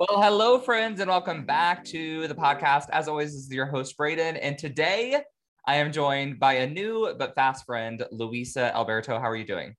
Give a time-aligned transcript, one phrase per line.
[0.00, 2.86] Well, hello, friends, and welcome back to the podcast.
[2.90, 4.38] As always, this is your host, Braden.
[4.38, 5.20] And today
[5.66, 9.18] I am joined by a new but fast friend, Luisa Alberto.
[9.18, 9.76] How are you doing?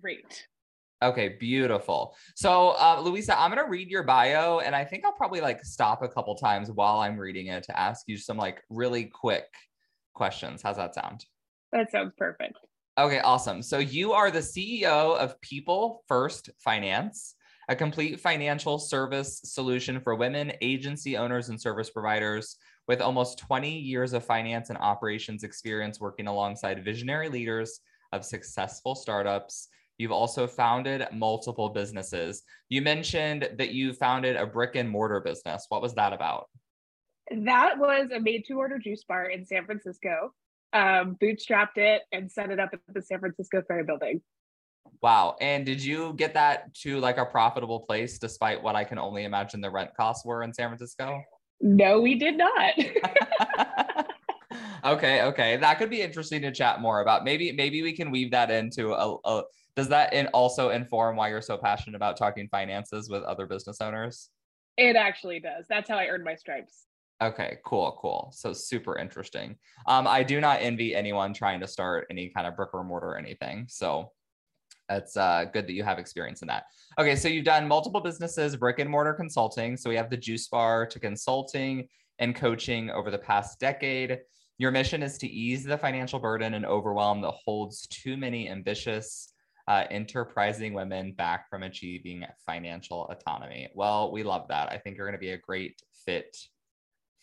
[0.00, 0.48] Great.
[1.00, 2.16] Okay, beautiful.
[2.34, 6.02] So, uh, Luisa, I'm gonna read your bio, and I think I'll probably like stop
[6.02, 9.46] a couple times while I'm reading it to ask you some like really quick
[10.14, 10.62] questions.
[10.62, 11.24] How's that sound?
[11.70, 12.58] That sounds perfect.
[12.98, 13.62] Okay, awesome.
[13.62, 17.36] So, you are the CEO of People First Finance
[17.68, 23.78] a complete financial service solution for women, agency owners, and service providers with almost 20
[23.78, 27.80] years of finance and operations experience working alongside visionary leaders
[28.12, 29.68] of successful startups.
[29.98, 32.42] You've also founded multiple businesses.
[32.68, 35.66] You mentioned that you founded a brick and mortar business.
[35.68, 36.48] What was that about?
[37.30, 40.34] That was a made to order juice bar in San Francisco.
[40.72, 44.20] Um, bootstrapped it and set it up at the San Francisco Ferry Building.
[45.02, 45.36] Wow.
[45.40, 49.24] And did you get that to like a profitable place despite what I can only
[49.24, 51.22] imagine the rent costs were in San Francisco?
[51.60, 52.74] No, we did not.
[54.84, 55.56] okay, okay.
[55.56, 57.24] That could be interesting to chat more about.
[57.24, 59.42] Maybe maybe we can weave that into a, a
[59.76, 63.80] does that in also inform why you're so passionate about talking finances with other business
[63.80, 64.30] owners?
[64.76, 65.66] It actually does.
[65.68, 66.86] That's how I earned my stripes.
[67.22, 68.30] Okay, cool, cool.
[68.34, 69.56] So super interesting.
[69.86, 73.10] Um, I do not envy anyone trying to start any kind of brick or mortar
[73.10, 73.66] or anything.
[73.68, 74.10] So
[74.88, 76.64] that's uh, good that you have experience in that.
[76.98, 79.76] Okay, so you've done multiple businesses, brick and mortar consulting.
[79.76, 81.88] So we have the juice bar to consulting
[82.18, 84.20] and coaching over the past decade.
[84.58, 89.32] Your mission is to ease the financial burden and overwhelm that holds too many ambitious,
[89.66, 93.68] uh, enterprising women back from achieving financial autonomy.
[93.74, 94.70] Well, we love that.
[94.70, 96.36] I think you're going to be a great fit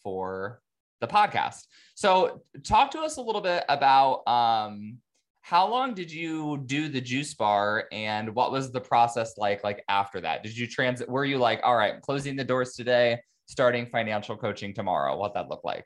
[0.04, 0.62] for
[1.00, 1.68] the podcast.
[1.96, 4.98] So, talk to us a little bit about um,
[5.42, 9.84] how long did you do the juice bar and what was the process like like
[9.90, 10.44] after that?
[10.44, 14.74] Did you transit were you like all right closing the doors today starting financial coaching
[14.74, 15.86] tomorrow what that look like?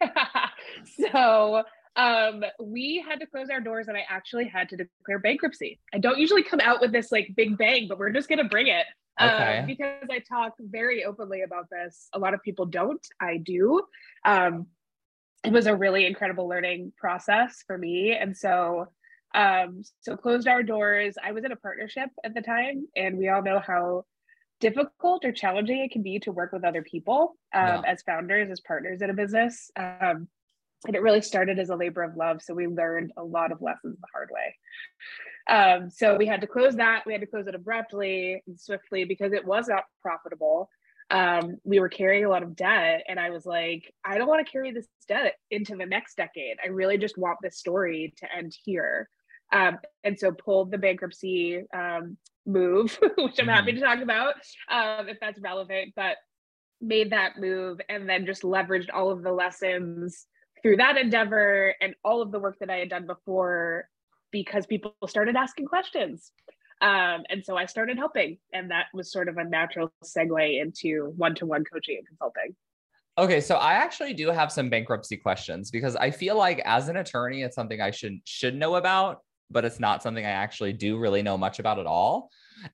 [1.10, 1.62] So
[1.96, 5.80] um, we had to close our doors and i actually had to declare bankruptcy.
[5.94, 8.44] I don't usually come out with this like big bang but we're just going to
[8.44, 8.84] bring it.
[9.18, 9.58] Um, okay.
[9.58, 12.08] um, because i talk very openly about this.
[12.12, 13.04] A lot of people don't.
[13.18, 13.80] I do.
[14.26, 14.66] Um,
[15.46, 18.12] it was a really incredible learning process for me.
[18.12, 18.88] And so,
[19.34, 21.14] um, so closed our doors.
[21.22, 24.04] I was in a partnership at the time, and we all know how
[24.60, 27.82] difficult or challenging it can be to work with other people um, yeah.
[27.86, 29.70] as founders, as partners in a business.
[29.76, 30.28] Um,
[30.86, 32.42] and it really started as a labor of love.
[32.42, 34.54] So we learned a lot of lessons the hard way.
[35.48, 37.04] Um, so we had to close that.
[37.06, 40.68] We had to close it abruptly and swiftly because it was not profitable
[41.10, 43.04] um, we were carrying a lot of debt.
[43.08, 46.56] And I was like, I don't want to carry this debt into the next decade.
[46.62, 49.08] I really just want this story to end here.
[49.52, 53.80] Um, and so pulled the bankruptcy um, move, which I'm happy mm-hmm.
[53.80, 54.34] to talk about
[54.68, 56.16] um, if that's relevant, but
[56.80, 60.26] made that move and then just leveraged all of the lessons
[60.62, 63.88] through that endeavor and all of the work that I had done before
[64.32, 66.32] because people started asking questions.
[66.80, 71.12] Um, and so I started helping, and that was sort of a natural segue into
[71.16, 72.54] one to one coaching and consulting.
[73.18, 76.98] Okay, so I actually do have some bankruptcy questions because I feel like as an
[76.98, 79.20] attorney, it's something I should should know about,
[79.50, 82.28] but it's not something I actually do really know much about at all.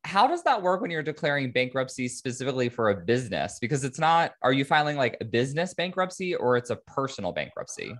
[0.04, 3.58] How does that work when you're declaring bankruptcy specifically for a business?
[3.60, 7.94] Because it's not, are you filing like a business bankruptcy or it's a personal bankruptcy?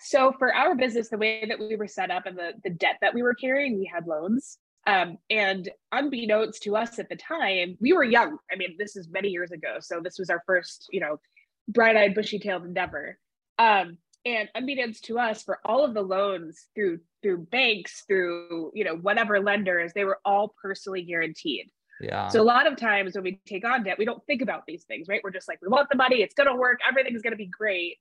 [0.00, 2.96] So for our business, the way that we were set up and the, the debt
[3.02, 4.58] that we were carrying, we had loans.
[4.86, 8.38] Um, and unbeknownst to us at the time, we were young.
[8.50, 9.76] I mean, this is many years ago.
[9.80, 11.20] So this was our first, you know,
[11.68, 13.18] bright eyed, bushy tailed endeavor.
[13.58, 18.84] Um, and unbeknownst to us, for all of the loans through through banks, through you
[18.84, 21.70] know whatever lenders, they were all personally guaranteed.
[22.00, 22.28] Yeah.
[22.28, 24.84] So a lot of times when we take on debt, we don't think about these
[24.84, 25.20] things, right?
[25.22, 27.98] We're just like, we want the money, it's gonna work, everything's gonna be great.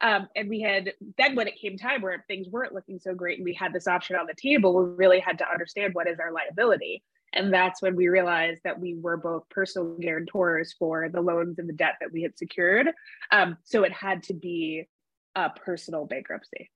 [0.00, 3.38] Um, and we had then when it came time where things weren't looking so great
[3.38, 6.18] and we had this option on the table, we really had to understand what is
[6.18, 7.02] our liability.
[7.32, 11.68] And that's when we realized that we were both personal guarantors for the loans and
[11.68, 12.90] the debt that we had secured.
[13.32, 14.88] Um, so it had to be
[15.34, 16.70] a personal bankruptcy.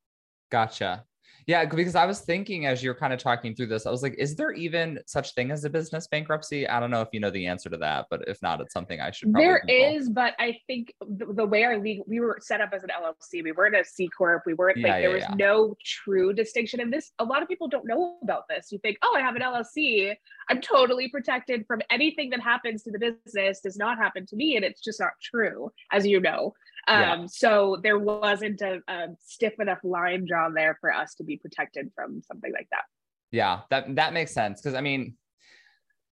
[0.50, 1.04] Gotcha.
[1.48, 4.14] Yeah, because I was thinking as you're kind of talking through this, I was like,
[4.18, 6.68] is there even such thing as a business bankruptcy?
[6.68, 9.00] I don't know if you know the answer to that, but if not, it's something
[9.00, 9.32] I should.
[9.32, 12.82] There is, but I think the, the, way our legal, we were set up as
[12.82, 13.42] an LLC.
[13.42, 14.42] We weren't a C corp.
[14.44, 15.34] We weren't yeah, like yeah, there was yeah.
[15.36, 17.12] no true distinction in this.
[17.18, 18.70] A lot of people don't know about this.
[18.70, 20.14] You think, oh, I have an LLC.
[20.50, 23.60] I'm totally protected from anything that happens to the business.
[23.60, 26.52] Does not happen to me, and it's just not true, as you know.
[26.88, 27.26] Um, yeah.
[27.26, 31.90] So there wasn't a, a stiff enough line drawn there for us to be protected
[31.94, 32.84] from something like that.
[33.30, 35.14] Yeah, that that makes sense because I mean,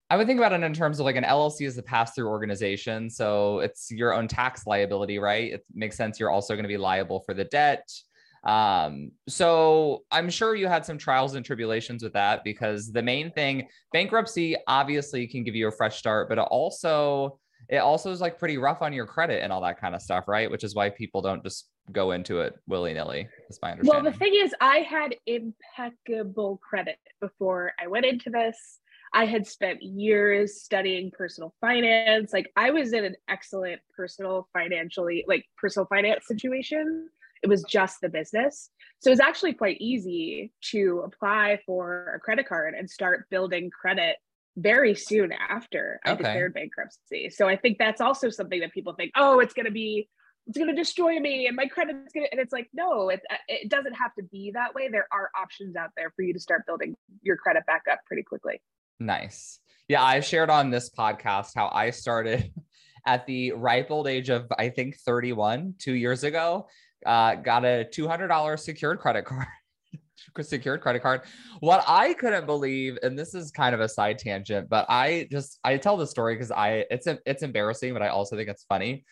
[0.09, 2.29] I would think about it in terms of like an LLC is a pass through
[2.29, 5.53] organization, so it's your own tax liability, right?
[5.53, 6.19] It makes sense.
[6.19, 7.87] You're also going to be liable for the debt.
[8.45, 13.31] Um, so I'm sure you had some trials and tribulations with that because the main
[13.31, 17.39] thing, bankruptcy obviously can give you a fresh start, but it also
[17.73, 20.29] it also is like pretty rough on your credit and all that kind of stuff,
[20.29, 20.51] right?
[20.51, 23.27] Which is why people don't just go into it willy nilly.
[23.49, 24.05] That's my understanding.
[24.05, 28.79] Well, the thing is, I had impeccable credit before I went into this.
[29.15, 32.35] I had spent years studying personal finance.
[32.35, 37.09] Like I was in an excellent personal financially, like personal finance situation.
[37.43, 38.69] It was just the business.
[39.01, 43.71] So it was actually quite easy to apply for a credit card and start building
[43.71, 44.17] credit
[44.57, 46.23] very soon after I okay.
[46.23, 47.31] declared bankruptcy.
[47.31, 50.09] So I think that's also something that people think, oh, it's going to be,
[50.47, 53.21] it's going to destroy me and my credit's going to, and it's like, no, it,
[53.49, 54.89] it doesn't have to be that way.
[54.89, 58.23] There are options out there for you to start building your credit back up pretty
[58.23, 58.61] quickly.
[59.01, 59.59] Nice.
[59.89, 60.03] Yeah.
[60.03, 62.53] I've shared on this podcast how I started
[63.07, 66.69] at the ripe old age of, I think, 31, two years ago,
[67.07, 69.47] uh, got a $200 secured credit card
[70.43, 71.23] secured credit card.
[71.61, 75.59] What I couldn't believe, and this is kind of a side tangent, but I just
[75.65, 79.05] I tell the story because I it's it's embarrassing, but I also think it's funny.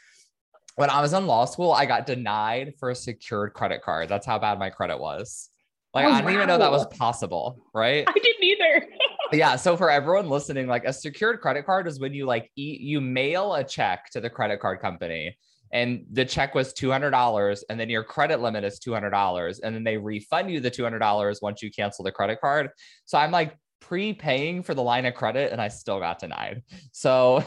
[0.77, 4.09] When I was in law school, I got denied for a secured credit card.
[4.09, 5.49] That's how bad my credit was.
[5.93, 6.33] Like oh, I didn't wow.
[6.33, 8.05] even know that was oh, possible, right?
[8.07, 8.87] I didn't either.
[9.33, 9.57] yeah.
[9.57, 13.01] So for everyone listening, like a secured credit card is when you like eat, you
[13.01, 15.37] mail a check to the credit card company
[15.73, 19.97] and the check was $200 and then your credit limit is $200 and then they
[19.97, 22.71] refund you the $200 once you cancel the credit card.
[23.05, 26.63] So i'm like prepaying for the line of credit and i still got denied.
[26.93, 27.45] So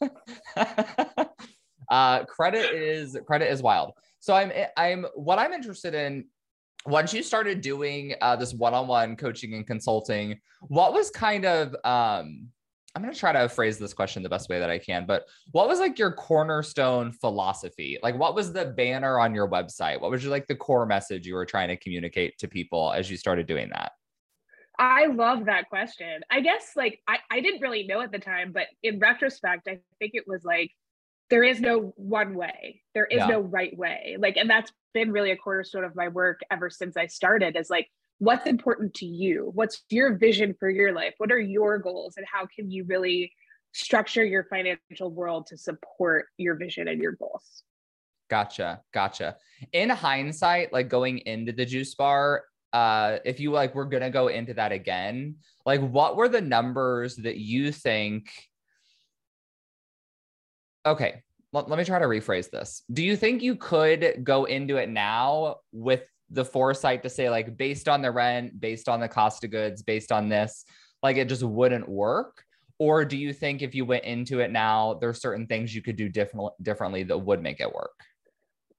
[1.90, 3.92] uh, credit is credit is wild.
[4.20, 6.26] So i'm i'm what i'm interested in
[6.86, 10.38] once you started doing uh, this one-on-one coaching and consulting
[10.68, 12.48] what was kind of um,
[12.94, 15.24] I'm going to try to phrase this question the best way that I can, but
[15.50, 17.98] what was like your cornerstone philosophy?
[18.02, 20.00] Like, what was the banner on your website?
[20.00, 23.10] What was your like the core message you were trying to communicate to people as
[23.10, 23.92] you started doing that?
[24.78, 26.20] I love that question.
[26.30, 29.80] I guess like I, I didn't really know at the time, but in retrospect, I
[29.98, 30.70] think it was like
[31.30, 32.82] there is no one way.
[32.94, 33.26] There is yeah.
[33.26, 34.16] no right way.
[34.18, 37.70] Like, and that's been really a cornerstone of my work ever since I started is
[37.70, 37.88] like
[38.18, 39.50] what's important to you?
[39.54, 41.14] What's your vision for your life?
[41.18, 43.32] What are your goals and how can you really
[43.72, 47.64] structure your financial world to support your vision and your goals?
[48.30, 49.36] Gotcha gotcha.
[49.72, 54.28] In hindsight like going into the juice bar uh if you like we're gonna go
[54.28, 58.28] into that again like what were the numbers that you think
[60.84, 61.22] okay
[61.54, 62.82] let, let me try to rephrase this.
[62.92, 67.56] Do you think you could go into it now with the foresight to say like
[67.56, 70.64] based on the rent, based on the cost of goods, based on this,
[71.02, 72.44] like it just wouldn't work?
[72.78, 75.96] Or do you think if you went into it now, there's certain things you could
[75.96, 77.92] do different differently that would make it work?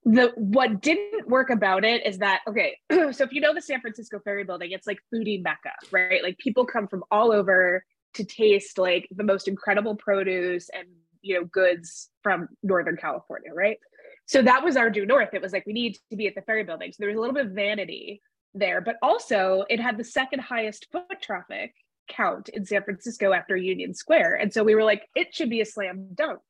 [0.04, 3.80] The what didn't work about it is that okay, so if you know the San
[3.80, 6.22] Francisco Ferry Building, it's like foodie mecca, right?
[6.22, 7.82] Like people come from all over
[8.14, 10.86] to taste like the most incredible produce and
[11.22, 13.78] you know goods from Northern California, right?
[14.26, 15.30] So that was our due north.
[15.32, 16.92] It was like we need to be at the ferry building.
[16.92, 18.20] So there was a little bit of vanity
[18.54, 21.74] there, but also it had the second highest foot traffic
[22.08, 24.36] count in San Francisco after Union Square.
[24.36, 26.40] And so we were like, it should be a slam dunk.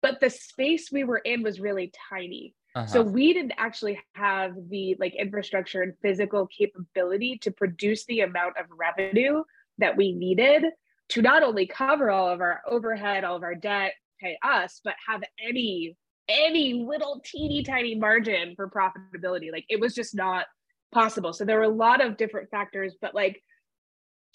[0.00, 2.54] But the space we were in was really tiny.
[2.74, 2.86] Uh-huh.
[2.86, 8.54] So we didn't actually have the like infrastructure and physical capability to produce the amount
[8.58, 9.42] of revenue
[9.78, 10.64] that we needed
[11.10, 14.94] to not only cover all of our overhead, all of our debt, pay us, but
[15.06, 15.96] have any
[16.28, 19.50] any little teeny tiny margin for profitability.
[19.52, 20.46] Like it was just not
[20.92, 21.32] possible.
[21.32, 23.42] So there were a lot of different factors, but like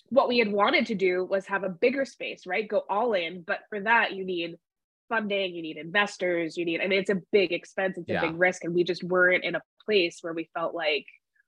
[0.09, 2.67] what we had wanted to do was have a bigger space, right?
[2.67, 3.43] Go all in.
[3.45, 4.55] But for that, you need
[5.09, 8.21] funding, you need investors, you need, I mean, it's a big expense, it's a yeah.
[8.21, 8.63] big risk.
[8.63, 11.05] And we just weren't in a place where we felt like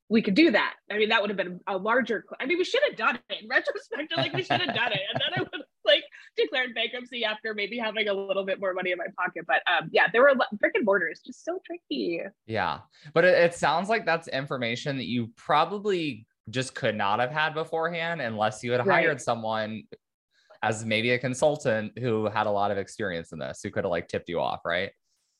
[0.09, 0.73] we could do that.
[0.91, 3.43] I mean, that would have been a larger, I mean, we should have done it
[3.43, 4.15] in retrospect.
[4.15, 5.01] Like we should have done it.
[5.13, 5.63] And then I would
[6.35, 9.45] declared bankruptcy after maybe having a little bit more money in my pocket.
[9.47, 12.21] But um, yeah, there were brick and mortar is just so tricky.
[12.45, 12.79] Yeah,
[13.13, 17.53] but it, it sounds like that's information that you probably just could not have had
[17.53, 19.05] beforehand unless you had right.
[19.05, 19.83] hired someone
[20.61, 23.91] as maybe a consultant who had a lot of experience in this who could have
[23.91, 24.91] like tipped you off, right?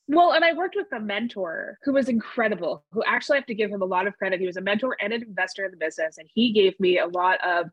[0.08, 3.54] Well, and I worked with a mentor who was incredible, who actually I have to
[3.54, 4.38] give him a lot of credit.
[4.38, 7.06] He was a mentor and an investor in the business, and he gave me a
[7.06, 7.66] lot of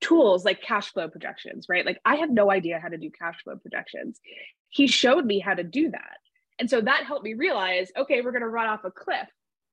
[0.00, 1.84] tools like cash flow projections, right?
[1.84, 4.20] Like I have no idea how to do cash flow projections.
[4.68, 6.18] He showed me how to do that.
[6.58, 9.28] And so that helped me realize, okay, we're going to run off a cliff,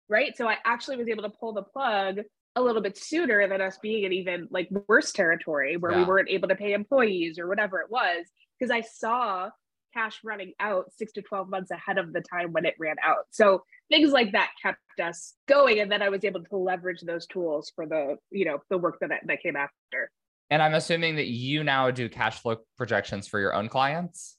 [0.07, 0.35] right?
[0.37, 2.19] So I actually was able to pull the plug
[2.55, 5.99] a little bit sooner than us being in even like worse territory where yeah.
[5.99, 8.25] we weren't able to pay employees or whatever it was
[8.57, 9.49] because I saw
[9.95, 13.25] cash running out 6 to 12 months ahead of the time when it ran out.
[13.31, 17.25] So things like that kept us going and then I was able to leverage those
[17.27, 20.11] tools for the, you know, the work that that came after.
[20.49, 24.37] And I'm assuming that you now do cash flow projections for your own clients?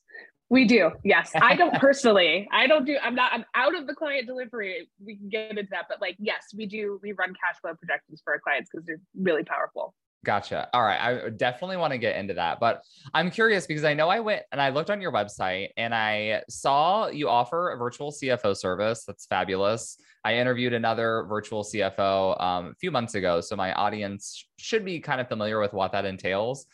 [0.49, 0.93] We do.
[1.03, 1.33] Yes.
[1.35, 2.49] I don't personally.
[2.53, 4.89] I don't do I'm not I'm out of the client delivery.
[5.05, 8.21] We can get into that, but like yes, we do we run cash flow projections
[8.25, 9.95] for our clients because they're really powerful.
[10.27, 10.69] Gotcha.
[10.75, 11.01] All right.
[11.01, 12.83] I definitely want to get into that, but
[13.15, 16.43] I'm curious because I know I went and I looked on your website and I
[16.49, 19.05] saw you offer a virtual CFO service.
[19.05, 19.99] That's fabulous.
[20.25, 24.99] I interviewed another virtual CFO um, a few months ago, so my audience should be
[24.99, 26.67] kind of familiar with what that entails.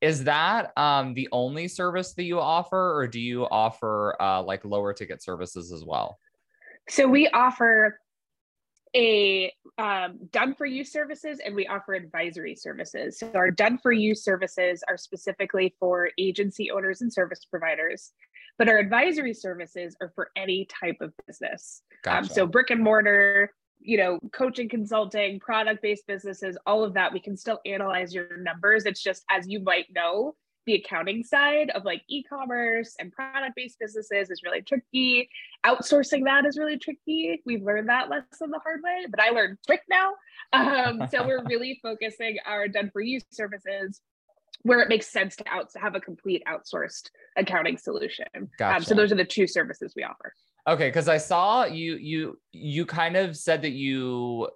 [0.00, 4.64] Is that um, the only service that you offer, or do you offer uh, like
[4.64, 6.16] lower ticket services as well?
[6.88, 7.98] So we offer
[8.94, 13.18] a um, done for you services and we offer advisory services.
[13.18, 18.12] So our done for you services are specifically for agency owners and service providers,
[18.58, 21.82] but our advisory services are for any type of business.
[22.02, 22.18] Gotcha.
[22.18, 27.12] Um, so brick and mortar, you know, coaching, consulting, product based businesses, all of that,
[27.12, 28.84] we can still analyze your numbers.
[28.86, 30.34] It's just as you might know,
[30.66, 35.28] the accounting side of like e-commerce and product-based businesses is really tricky.
[35.64, 37.42] Outsourcing that is really tricky.
[37.46, 40.12] We've learned that lesson the hard way, but I learned quick now.
[40.52, 44.00] Um, so we're really focusing our done for you services
[44.62, 48.26] where it makes sense to out have a complete outsourced accounting solution.
[48.58, 48.76] Gotcha.
[48.76, 50.34] Um, so those are the two services we offer.
[50.68, 54.48] Okay, because I saw you you you kind of said that you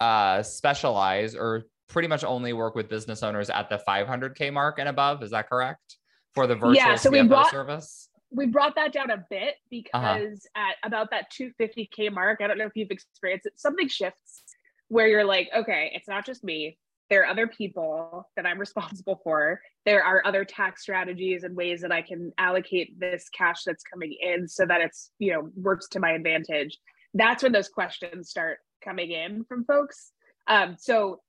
[0.00, 4.88] uh specialize or pretty much only work with business owners at the 500k mark and
[4.88, 5.22] above.
[5.22, 5.96] Is that correct?
[6.34, 8.08] For the virtual yeah, so CFO we brought, service.
[8.30, 9.54] We brought that down a bit
[9.92, 10.14] uh-huh.
[10.14, 10.70] because uh-huh.
[10.70, 13.54] at about that 250k mark, I don't know if you've experienced it.
[13.56, 14.44] Something shifts
[14.88, 16.78] where you're like, okay, it's not just me.
[17.10, 19.60] There are other people that I'm responsible for.
[19.84, 24.16] There are other tax strategies and ways that I can allocate this cash that's coming
[24.20, 26.78] in so that it's, you know, works to my advantage.
[27.14, 30.12] That's when those questions start coming in from folks.
[30.46, 31.20] Um, so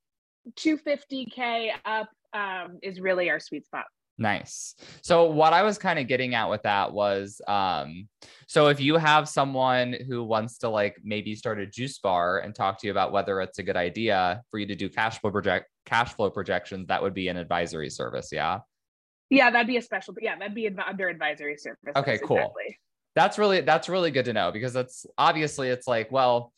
[0.58, 3.86] 250k up um, is really our sweet spot.
[4.18, 4.76] Nice.
[5.02, 8.08] So what I was kind of getting at with that was um
[8.48, 12.54] so if you have someone who wants to like maybe start a juice bar and
[12.54, 15.32] talk to you about whether it's a good idea for you to do cash flow
[15.32, 18.60] project cash flow projections that would be an advisory service, yeah.
[19.32, 21.94] Yeah, that'd be a special yeah, that'd be under advisory service.
[21.96, 22.38] Okay, cool.
[22.38, 22.80] Exactly.
[23.16, 26.54] That's really that's really good to know because that's obviously it's like well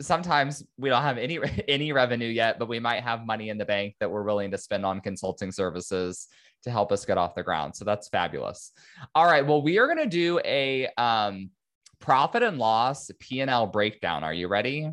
[0.00, 3.64] sometimes we don't have any any revenue yet, but we might have money in the
[3.64, 6.28] bank that we're willing to spend on consulting services
[6.64, 7.74] to help us get off the ground.
[7.74, 8.72] So that's fabulous.
[9.14, 11.50] All right, well, we are going to do a um,
[11.98, 14.22] profit and loss P&L breakdown.
[14.22, 14.90] Are you ready?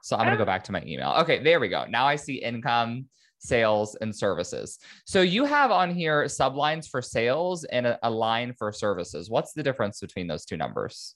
[0.03, 0.55] So I'm going to go ah.
[0.55, 1.11] back to my email.
[1.21, 1.85] Okay, there we go.
[1.87, 4.79] Now I see income sales, and services.
[5.05, 9.31] So you have on here sublines for sales and a, a line for services.
[9.31, 11.15] What's the difference between those two numbers?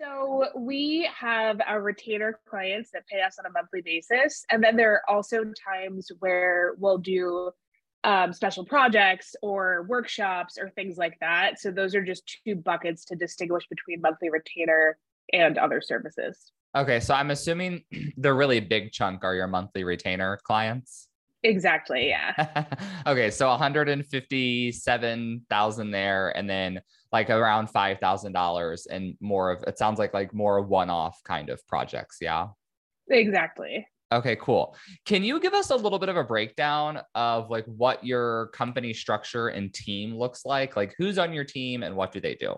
[0.00, 4.44] So we have our retainer clients that pay us on a monthly basis.
[4.50, 7.52] And then there are also times where we'll do
[8.02, 11.60] um, special projects or workshops or things like that.
[11.60, 14.98] So those are just two buckets to distinguish between monthly retainer
[15.32, 16.50] and other services.
[16.74, 16.98] Okay.
[16.98, 17.84] So I'm assuming
[18.16, 21.08] the really big chunk are your monthly retainer clients.
[21.42, 22.08] Exactly.
[22.08, 22.64] Yeah.
[23.06, 23.30] okay.
[23.30, 26.80] So 157,000 there and then
[27.10, 32.18] like around $5,000 and more of it sounds like like more one-off kind of projects.
[32.20, 32.46] Yeah.
[33.10, 33.88] Exactly.
[34.12, 34.76] Okay, cool.
[35.06, 38.92] Can you give us a little bit of a breakdown of like what your company
[38.92, 40.76] structure and team looks like?
[40.76, 42.56] Like who's on your team and what do they do?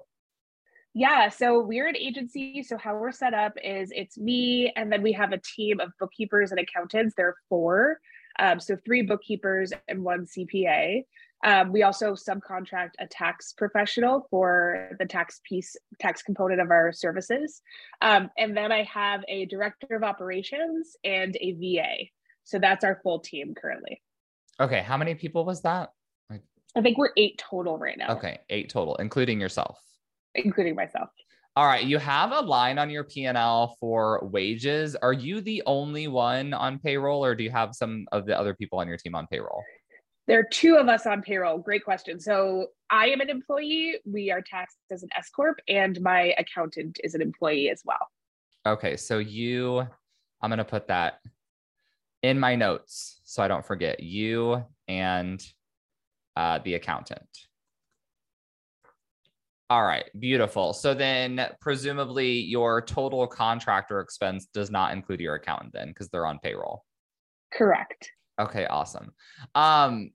[0.97, 2.63] Yeah, so we're an agency.
[2.63, 5.91] So how we're set up is it's me, and then we have a team of
[5.99, 7.15] bookkeepers and accountants.
[7.17, 7.99] There are four,
[8.39, 11.05] um, so three bookkeepers and one CPA.
[11.45, 16.91] Um, we also subcontract a tax professional for the tax piece, tax component of our
[16.93, 17.61] services.
[18.01, 22.09] Um, and then I have a director of operations and a VA.
[22.45, 24.01] So that's our full team currently.
[24.59, 24.81] Okay.
[24.81, 25.93] How many people was that?
[26.77, 28.17] I think we're eight total right now.
[28.17, 28.39] Okay.
[28.51, 29.79] Eight total, including yourself.
[30.35, 31.11] Including myself.
[31.57, 34.97] All right, you have a line on your P&L for wages.
[34.97, 38.55] Are you the only one on payroll or do you have some of the other
[38.55, 39.63] people on your team on payroll?
[40.27, 41.59] There are two of us on payroll.
[41.59, 42.19] Great question.
[42.19, 44.01] So I am an employee.
[44.05, 48.09] We are taxed as an S corp, and my accountant is an employee as well.
[48.67, 49.87] Okay, so you,
[50.41, 51.21] I'm gonna put that
[52.25, 55.41] in my notes so I don't forget you and
[56.35, 57.29] uh, the accountant.
[59.75, 60.73] All right, beautiful.
[60.73, 66.27] So then presumably your total contractor expense does not include your accountant then because they're
[66.27, 66.85] on payroll.
[67.53, 68.09] Correct.
[68.41, 69.11] Okay, awesome.
[69.57, 70.13] Um,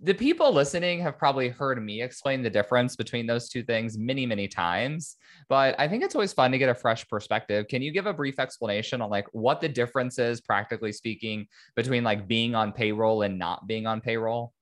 [0.00, 4.24] the people listening have probably heard me explain the difference between those two things many,
[4.24, 5.16] many times,
[5.50, 7.68] but I think it's always fun to get a fresh perspective.
[7.68, 12.02] Can you give a brief explanation on like what the difference is, practically speaking, between
[12.02, 14.54] like being on payroll and not being on payroll?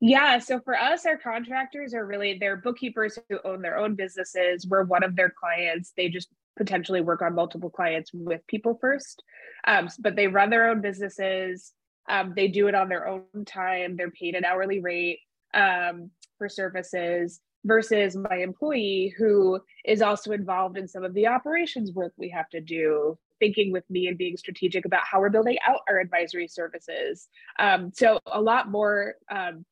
[0.00, 0.38] Yeah.
[0.38, 4.66] So for us, our contractors are really they're bookkeepers who own their own businesses.
[4.66, 5.92] We're one of their clients.
[5.96, 9.22] They just potentially work on multiple clients with people first.
[9.66, 11.72] Um, but they run their own businesses.
[12.08, 13.96] Um, they do it on their own time.
[13.96, 15.20] They're paid an hourly rate
[15.54, 21.92] um, for services versus my employee who is also involved in some of the operations
[21.92, 25.56] work we have to do thinking with me and being strategic about how we're building
[25.66, 27.26] out our advisory services
[27.58, 29.64] um, so a lot more um,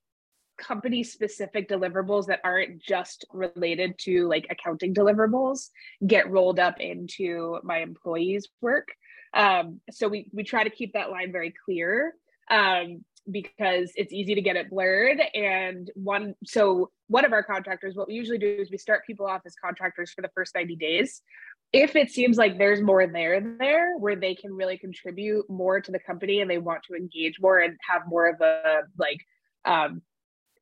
[0.58, 5.70] company specific deliverables that aren't just related to like accounting deliverables
[6.06, 8.88] get rolled up into my employees work.
[9.34, 12.14] Um, so we we try to keep that line very clear
[12.50, 15.20] um, because it's easy to get it blurred.
[15.34, 19.26] And one so one of our contractors what we usually do is we start people
[19.26, 21.22] off as contractors for the first 90 days.
[21.72, 25.90] If it seems like there's more there there where they can really contribute more to
[25.90, 29.18] the company and they want to engage more and have more of a like
[29.64, 30.02] um,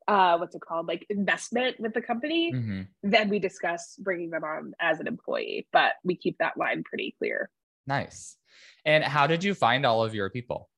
[0.09, 0.87] uh what's it called?
[0.87, 2.83] Like investment with the company mm-hmm.
[3.03, 7.15] then we discuss bringing them on as an employee but we keep that line pretty
[7.19, 7.51] clear.
[7.87, 8.37] Nice.
[8.85, 10.69] And how did you find all of your people?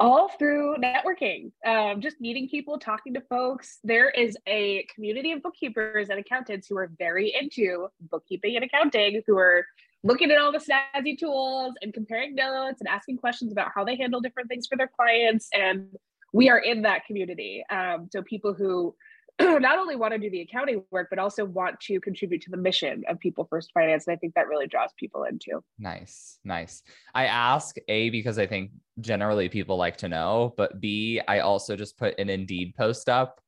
[0.00, 3.78] All through networking um, just meeting people talking to folks.
[3.82, 9.22] There is a community of bookkeepers and accountants who are very into bookkeeping and accounting
[9.26, 9.66] who are
[10.04, 13.96] looking at all the snazzy tools and comparing notes and asking questions about how they
[13.96, 15.88] handle different things for their clients and
[16.32, 17.64] we are in that community.
[17.70, 18.94] Um, so people who
[19.40, 22.56] not only want to do the accounting work, but also want to contribute to the
[22.56, 24.06] mission of People First Finance.
[24.06, 25.62] And I think that really draws people into.
[25.78, 26.82] Nice, nice.
[27.14, 31.76] I ask A because I think generally people like to know, but B, I also
[31.76, 33.40] just put an Indeed post up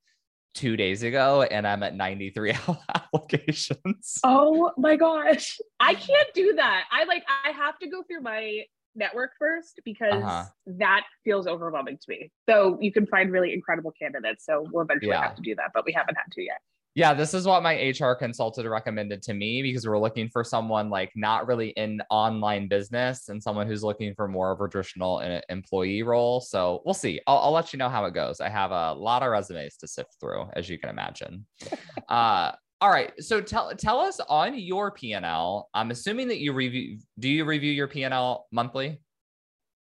[0.55, 2.55] two days ago and I'm at 93
[2.95, 4.19] applications.
[4.25, 5.59] Oh my gosh.
[5.81, 6.85] I can't do that.
[6.93, 8.64] I like, I have to go through my
[9.01, 10.45] network first because uh-huh.
[10.67, 12.31] that feels overwhelming to me.
[12.49, 14.45] So you can find really incredible candidates.
[14.47, 15.23] So we'll eventually yeah.
[15.23, 16.61] have to do that, but we haven't had to yet.
[16.97, 20.91] Yeah, this is what my HR consultant recommended to me because we're looking for someone
[20.91, 25.19] like not really in online business and someone who's looking for more of a traditional
[25.19, 26.41] uh, employee role.
[26.41, 27.21] So we'll see.
[27.29, 28.41] I'll, I'll let you know how it goes.
[28.41, 31.47] I have a lot of resumes to sift through, as you can imagine.
[32.09, 33.12] uh, all right.
[33.23, 35.69] So tell tell us on your P&L.
[35.75, 39.01] I'm assuming that you review do you review your P&L monthly?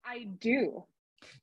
[0.05, 0.83] I do.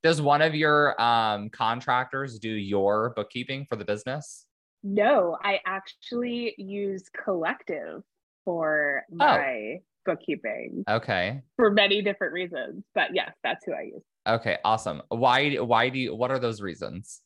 [0.02, 4.46] Does one of your um, contractors do your bookkeeping for the business?
[4.82, 8.02] No, I actually use Collective
[8.44, 9.16] for oh.
[9.16, 9.82] my oh.
[10.04, 10.84] bookkeeping.
[10.88, 11.42] Okay.
[11.56, 14.02] For many different reasons, but yes, that's who I use.
[14.28, 15.02] Okay, awesome.
[15.08, 17.22] Why why do you what are those reasons?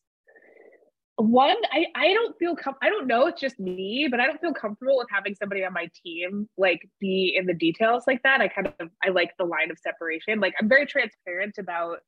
[1.17, 4.41] One i i don't feel com- i don't know it's just me but i don't
[4.41, 8.41] feel comfortable with having somebody on my team like be in the details like that.
[8.41, 10.41] I kind of i like the line of separation.
[10.41, 11.99] Like i'm very transparent about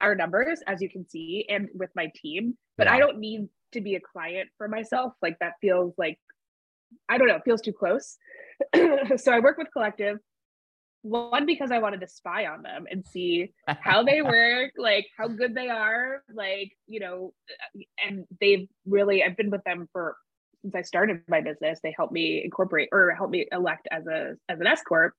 [0.00, 2.94] our numbers as you can see and with my team but yeah.
[2.94, 5.12] i don't need to be a client for myself.
[5.20, 6.18] Like that feels like
[7.08, 8.16] i don't know it feels too close.
[9.16, 10.18] So i work with collective
[11.04, 15.28] one because I wanted to spy on them and see how they work, like how
[15.28, 17.32] good they are, like you know,
[18.04, 20.16] and they've really I've been with them for
[20.62, 21.78] since I started my business.
[21.82, 25.12] They helped me incorporate or help me elect as a as an S corp,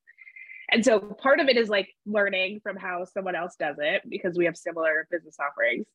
[0.72, 4.36] And so part of it is like learning from how someone else does it because
[4.36, 5.86] we have similar business offerings.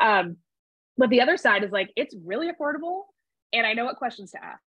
[0.00, 0.38] Um,
[0.98, 3.02] but the other side is like it's really affordable
[3.52, 4.62] and I know what questions to ask.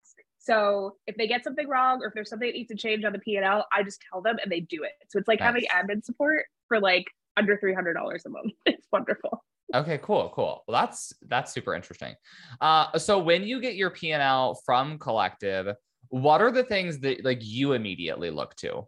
[0.47, 3.11] So if they get something wrong or if there's something that needs to change on
[3.11, 4.93] the P&L, I just tell them and they do it.
[5.09, 5.47] So it's like nice.
[5.47, 7.05] having admin support for like
[7.35, 7.93] under $300
[8.25, 8.53] a month.
[8.65, 9.43] It's wonderful.
[9.75, 10.63] Okay, cool, cool.
[10.65, 12.15] Well, that's that's super interesting.
[12.61, 15.75] Uh, so when you get your P&L from Collective,
[16.07, 18.87] what are the things that like you immediately look to?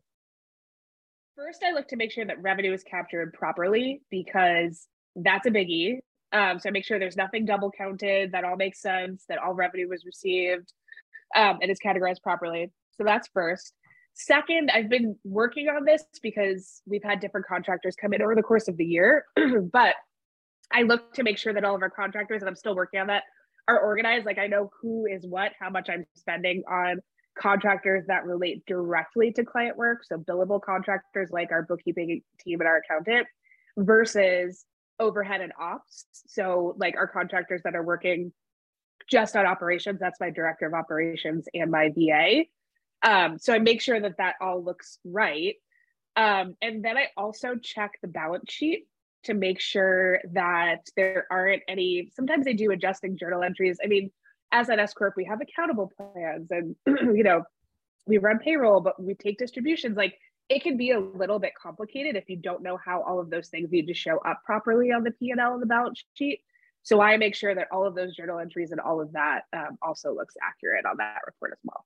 [1.35, 5.97] First, I look to make sure that revenue is captured properly because that's a biggie.
[6.31, 9.53] Um, so I make sure there's nothing double counted, that all makes sense, that all
[9.53, 10.71] revenue was received
[11.35, 12.71] um, and is categorized properly.
[12.97, 13.73] So that's first.
[14.13, 18.43] Second, I've been working on this because we've had different contractors come in over the
[18.43, 19.25] course of the year,
[19.71, 19.95] but
[20.71, 23.07] I look to make sure that all of our contractors, and I'm still working on
[23.07, 23.23] that,
[23.67, 24.25] are organized.
[24.25, 26.99] Like I know who is what, how much I'm spending on
[27.37, 29.99] contractors that relate directly to client work.
[30.03, 33.27] So billable contractors like our bookkeeping team and our accountant
[33.77, 34.65] versus
[34.99, 36.05] overhead and ops.
[36.27, 38.33] So like our contractors that are working
[39.09, 42.43] just on operations, that's my director of operations and my VA.
[43.01, 45.55] Um, so I make sure that that all looks right.
[46.15, 48.87] Um, and then I also check the balance sheet
[49.23, 53.77] to make sure that there aren't any, sometimes they do adjusting journal entries.
[53.83, 54.11] I mean,
[54.51, 57.43] as an S Corp, we have accountable plans and, you know,
[58.07, 59.95] we run payroll, but we take distributions.
[59.95, 60.17] Like
[60.49, 63.49] it can be a little bit complicated if you don't know how all of those
[63.49, 66.41] things need to show up properly on the P&L and the balance sheet.
[66.83, 69.77] So I make sure that all of those journal entries and all of that um,
[69.81, 71.85] also looks accurate on that report as well.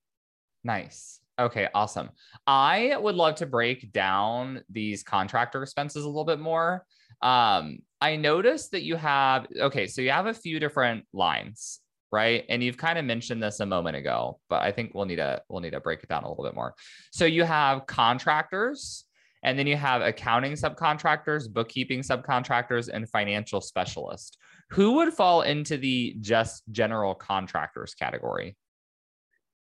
[0.64, 1.20] Nice.
[1.40, 2.10] Okay, awesome.
[2.46, 6.86] I would love to break down these contractor expenses a little bit more.
[7.22, 11.80] Um, I noticed that you have, okay, so you have a few different lines
[12.14, 12.46] right?
[12.48, 15.42] And you've kind of mentioned this a moment ago, but I think we'll need to
[15.50, 16.76] we'll need to break it down a little bit more.
[17.12, 19.06] So you have contractors,
[19.44, 24.38] and then you have accounting subcontractors, bookkeeping subcontractors, and financial specialists.
[24.72, 28.58] Who would fall into the just general contractors category?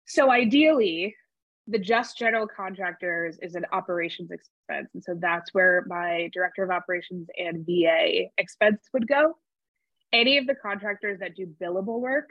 [0.07, 1.15] So ideally,
[1.67, 4.89] the just general contractors is an operations expense.
[4.93, 9.35] And so that's where my director of operations and VA expense would go
[10.15, 12.29] any of the contractors that do billable work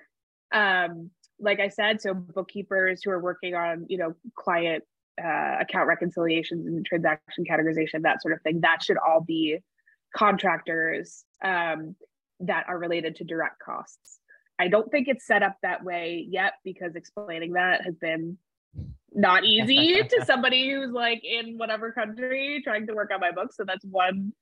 [0.52, 4.82] um, like i said so bookkeepers who are working on you know client
[5.22, 9.58] uh, account reconciliations and transaction categorization that sort of thing that should all be
[10.16, 11.94] contractors um,
[12.40, 14.18] that are related to direct costs
[14.58, 18.38] i don't think it's set up that way yet because explaining that has been
[19.12, 23.52] not easy to somebody who's like in whatever country trying to work on my book
[23.52, 24.32] so that's one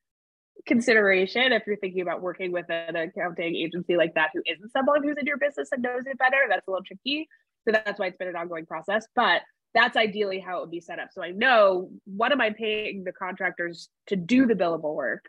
[0.66, 5.02] consideration if you're thinking about working with an accounting agency like that who isn't someone
[5.02, 6.36] who's in your business and knows it better.
[6.48, 7.28] That's a little tricky.
[7.66, 9.06] So that's why it's been an ongoing process.
[9.14, 9.42] But
[9.74, 11.08] that's ideally how it would be set up.
[11.12, 15.24] So I know what am I paying the contractors to do the billable work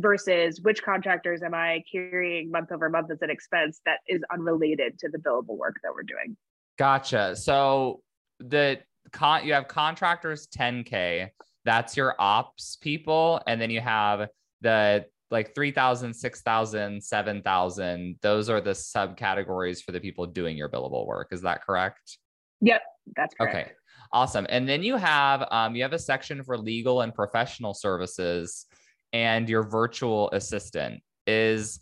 [0.00, 4.98] versus which contractors am I carrying month over month as an expense that is unrelated
[5.00, 6.36] to the billable work that we're doing.
[6.78, 7.34] Gotcha.
[7.36, 8.00] So
[8.40, 8.78] the
[9.12, 11.28] con you have contractors 10k
[11.64, 14.28] that's your ops people and then you have
[14.60, 21.06] the like 3000 6000 7000 those are the subcategories for the people doing your billable
[21.06, 22.18] work is that correct
[22.60, 22.82] yep
[23.16, 23.56] that's correct.
[23.56, 23.72] okay
[24.12, 28.66] awesome and then you have um, you have a section for legal and professional services
[29.12, 31.80] and your virtual assistant is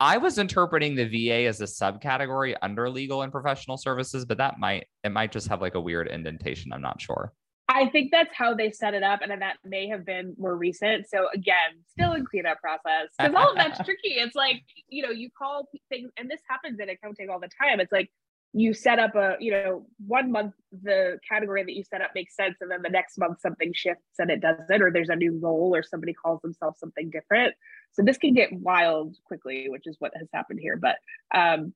[0.00, 4.58] i was interpreting the va as a subcategory under legal and professional services but that
[4.58, 7.32] might it might just have like a weird indentation i'm not sure
[7.74, 11.08] I think that's how they set it up, and that may have been more recent.
[11.08, 14.10] So again, still in cleanup process because all of that's tricky.
[14.10, 17.80] It's like you know you call things, and this happens in accounting all the time.
[17.80, 18.10] It's like
[18.54, 22.36] you set up a you know one month the category that you set up makes
[22.36, 25.38] sense, and then the next month something shifts and it doesn't, or there's a new
[25.38, 27.54] role, or somebody calls themselves something different.
[27.92, 30.76] So this can get wild quickly, which is what has happened here.
[30.76, 30.96] But
[31.34, 31.74] um,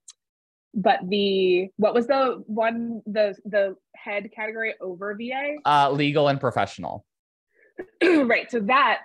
[0.74, 5.56] but the what was the one the the head category over VA?
[5.64, 7.06] Uh, legal and professional.
[8.02, 8.50] right.
[8.50, 9.00] So that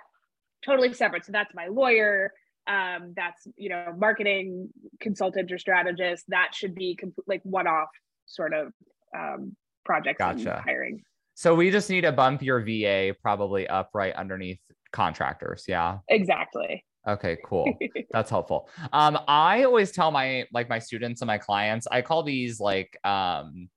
[0.64, 1.24] totally separate.
[1.24, 2.32] So that's my lawyer.
[2.66, 4.68] Um, that's you know marketing
[5.00, 6.24] consultant or strategist.
[6.28, 7.88] That should be comp- like one off
[8.26, 8.72] sort of
[9.16, 10.18] um, projects.
[10.18, 10.62] Gotcha.
[10.64, 11.02] hiring.
[11.34, 14.60] So we just need to bump your VA probably up right underneath
[14.92, 15.64] contractors.
[15.66, 15.98] Yeah.
[16.08, 16.84] Exactly.
[17.08, 17.66] Okay, cool.
[18.12, 18.68] That's helpful.
[18.92, 22.96] Um, I always tell my like my students and my clients, I call these like
[23.04, 23.68] um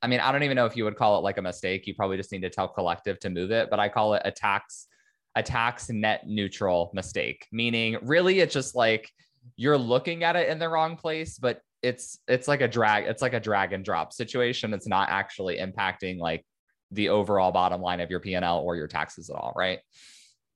[0.00, 1.86] I mean, I don't even know if you would call it like a mistake.
[1.86, 4.30] You probably just need to tell collective to move it, but I call it a
[4.30, 4.86] tax
[5.34, 9.10] a tax net neutral mistake, meaning really it's just like
[9.56, 13.22] you're looking at it in the wrong place, but it's it's like a drag, it's
[13.22, 14.74] like a drag and drop situation.
[14.74, 16.44] It's not actually impacting like
[16.90, 19.80] the overall bottom line of your P&L or your taxes at all, right?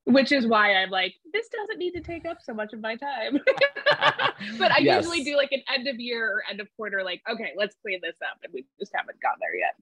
[0.04, 2.96] Which is why I'm like, this doesn't need to take up so much of my
[2.96, 3.38] time.
[4.58, 5.04] but I yes.
[5.04, 8.00] usually do like an end of year or end of quarter, like, okay, let's clean
[8.02, 8.38] this up.
[8.42, 9.74] And we just haven't gotten there yet.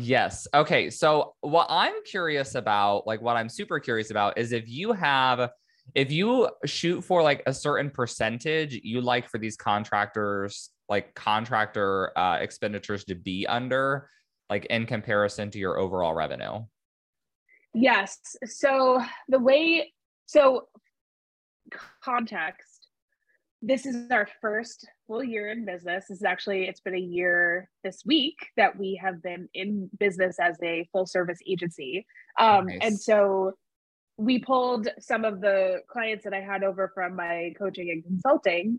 [0.00, 0.48] Yes.
[0.54, 0.90] Okay.
[0.90, 5.50] So, what I'm curious about, like, what I'm super curious about is if you have,
[5.94, 12.16] if you shoot for like a certain percentage you like for these contractors, like contractor
[12.16, 14.08] uh, expenditures to be under,
[14.48, 16.64] like in comparison to your overall revenue.
[17.74, 18.18] Yes.
[18.46, 19.92] So, the way,
[20.26, 20.68] so
[22.02, 22.88] context,
[23.62, 26.04] this is our first full year in business.
[26.08, 30.36] This is actually, it's been a year this week that we have been in business
[30.40, 32.06] as a full service agency.
[32.38, 32.78] Um, nice.
[32.80, 33.54] And so
[34.18, 38.78] we pulled some of the clients that I had over from my coaching and consulting,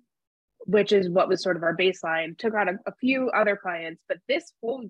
[0.60, 4.02] which is what was sort of our baseline, took on a, a few other clients.
[4.08, 4.90] But this whole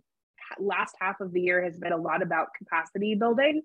[0.60, 3.64] last half of the year has been a lot about capacity building.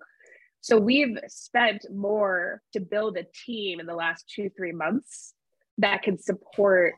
[0.63, 5.35] So we've spent more to build a team in the last two, three months
[5.77, 6.95] that can support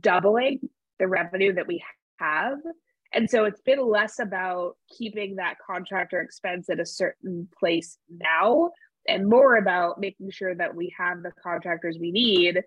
[0.00, 0.60] doubling
[0.98, 1.82] the revenue that we
[2.18, 2.58] have.
[3.12, 8.70] And so it's been less about keeping that contractor expense at a certain place now
[9.08, 12.62] and more about making sure that we have the contractors we need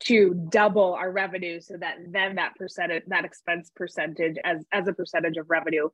[0.00, 4.92] to double our revenue so that then that percentage that expense percentage as as a
[4.92, 5.88] percentage of revenue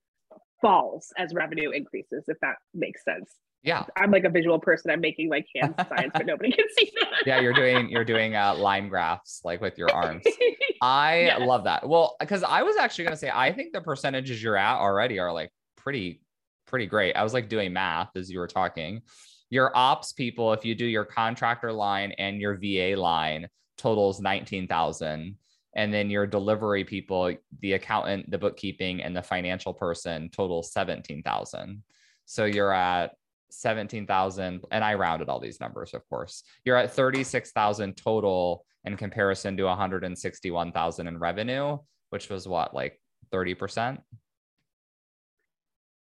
[0.60, 3.34] falls as revenue increases if that makes sense
[3.64, 3.84] yeah.
[3.96, 4.90] I'm like a visual person.
[4.90, 7.26] I'm making like hand signs, but nobody can see that.
[7.26, 10.22] yeah, you're doing you're doing uh, line graphs like with your arms.
[10.82, 11.40] I yes.
[11.40, 11.88] love that.
[11.88, 15.32] Well, because I was actually gonna say I think the percentages you're at already are
[15.32, 16.20] like pretty
[16.66, 17.16] pretty great.
[17.16, 19.00] I was like doing math as you were talking.
[19.48, 23.48] Your ops people, if you do your contractor line and your VA line,
[23.78, 25.36] totals nineteen thousand.
[25.76, 31.82] And then your delivery people, the accountant, the bookkeeping, and the financial person total 17,000.
[32.26, 33.16] So you're at
[33.60, 36.42] 17,000 and I rounded all these numbers of course.
[36.64, 41.78] You're at 36,000 total in comparison to 161,000 in revenue,
[42.10, 43.00] which was what like
[43.32, 43.98] 30%?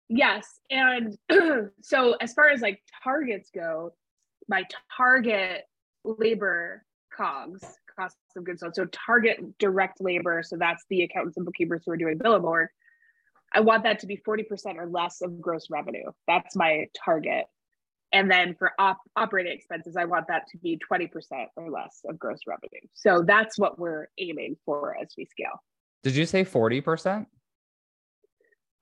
[0.08, 0.46] Yes.
[0.70, 1.16] And
[1.80, 3.94] so as far as like targets go,
[4.48, 4.64] my
[4.96, 5.62] target
[6.04, 6.84] labor
[7.16, 7.62] cogs,
[7.96, 8.74] cost of goods sold.
[8.74, 10.42] So target direct labor.
[10.42, 12.70] So that's the accountants and bookkeepers who are doing bill work
[13.54, 16.10] I want that to be 40% or less of gross revenue.
[16.26, 17.46] That's my target.
[18.12, 21.08] And then for op- operating expenses, I want that to be 20%
[21.56, 22.80] or less of gross revenue.
[22.94, 25.62] So that's what we're aiming for as we scale.
[26.02, 27.26] Did you say 40%?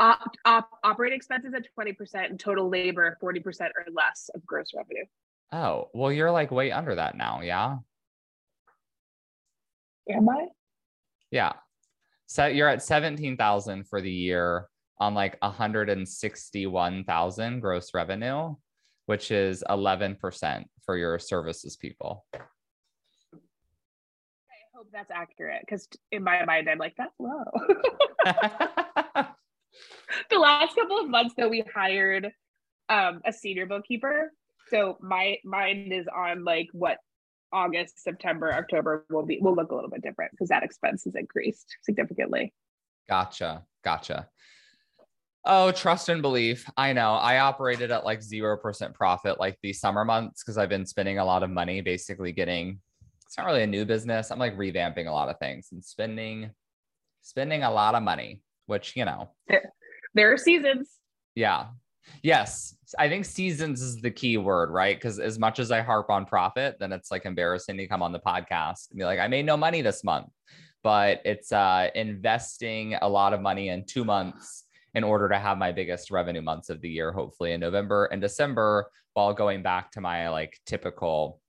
[0.01, 5.05] Op- op- operating expenses at 20% and total labor 40% or less of gross revenue.
[5.53, 7.41] Oh, well, you're like way under that now.
[7.41, 7.77] Yeah.
[10.09, 10.47] Am I?
[11.31, 11.53] Yeah.
[12.31, 14.69] So you're at 17,000 for the year
[15.01, 18.55] on like 161,000 gross revenue,
[19.07, 22.25] which is 11% for your services people.
[22.33, 22.39] I
[24.73, 27.43] hope that's accurate because in my mind, I'm like, that's low.
[30.31, 32.31] the last couple of months, though, we hired
[32.89, 34.31] um, a senior bookkeeper.
[34.69, 36.99] So my mine is on like what
[37.53, 41.15] August, September, October will be will look a little bit different because that expense has
[41.15, 42.53] increased significantly.
[43.09, 43.65] Gotcha.
[43.85, 44.29] Gotcha.
[45.45, 46.69] Oh, trust and belief.
[46.77, 47.15] I know.
[47.15, 51.25] I operated at like 0% profit like the summer months because I've been spending a
[51.25, 52.81] lot of money basically getting
[53.27, 54.31] it's not really a new business.
[54.31, 56.51] I'm like revamping a lot of things and spending
[57.23, 59.31] spending a lot of money, which, you know.
[59.49, 59.73] There,
[60.15, 60.91] there are seasons.
[61.35, 61.67] Yeah.
[62.23, 64.97] Yes, I think seasons is the key word, right?
[64.97, 68.13] Because as much as I harp on profit, then it's like embarrassing to come on
[68.13, 70.29] the podcast and be like, I made no money this month.
[70.83, 75.59] But it's uh, investing a lot of money in two months in order to have
[75.59, 79.93] my biggest revenue months of the year, hopefully in November and December, while going back
[79.93, 81.41] to my like typical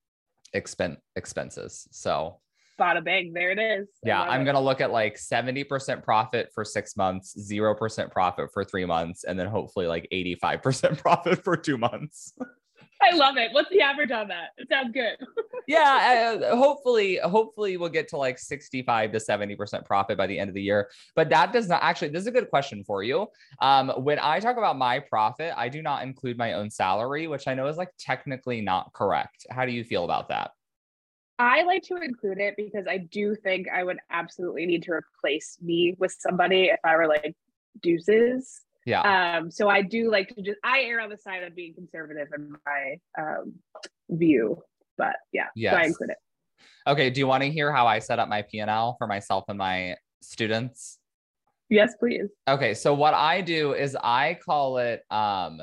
[0.53, 1.87] expense expenses.
[1.91, 2.39] So
[2.81, 3.87] bada bang, there it is.
[4.03, 4.45] Yeah, I'm it.
[4.45, 9.23] gonna look at like 70% profit for six months, zero percent profit for three months,
[9.23, 12.33] and then hopefully like 85% profit for two months.
[13.01, 13.51] I love it.
[13.51, 14.49] What's the average on that?
[14.57, 15.17] It sounds good.
[15.67, 20.49] yeah, uh, hopefully, hopefully we'll get to like 65 to 70% profit by the end
[20.49, 20.89] of the year.
[21.15, 23.27] But that does not actually, this is a good question for you.
[23.59, 27.47] Um, when I talk about my profit, I do not include my own salary, which
[27.47, 29.47] I know is like technically not correct.
[29.49, 30.51] How do you feel about that?
[31.41, 35.57] I like to include it because I do think I would absolutely need to replace
[35.59, 37.35] me with somebody if I were like
[37.81, 38.61] deuces.
[38.85, 39.37] Yeah.
[39.37, 42.27] Um, so I do like to just I err on the side of being conservative
[42.35, 43.53] in my um
[44.09, 44.61] view.
[44.97, 45.73] But yeah, yes.
[45.73, 46.17] so I include it.
[46.85, 47.09] Okay.
[47.09, 49.95] Do you want to hear how I set up my P&L for myself and my
[50.21, 50.99] students?
[51.69, 52.27] Yes, please.
[52.47, 55.61] Okay, so what I do is I call it um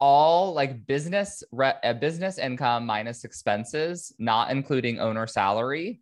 [0.00, 6.00] all like business re- uh, business income minus expenses, not including owner salary.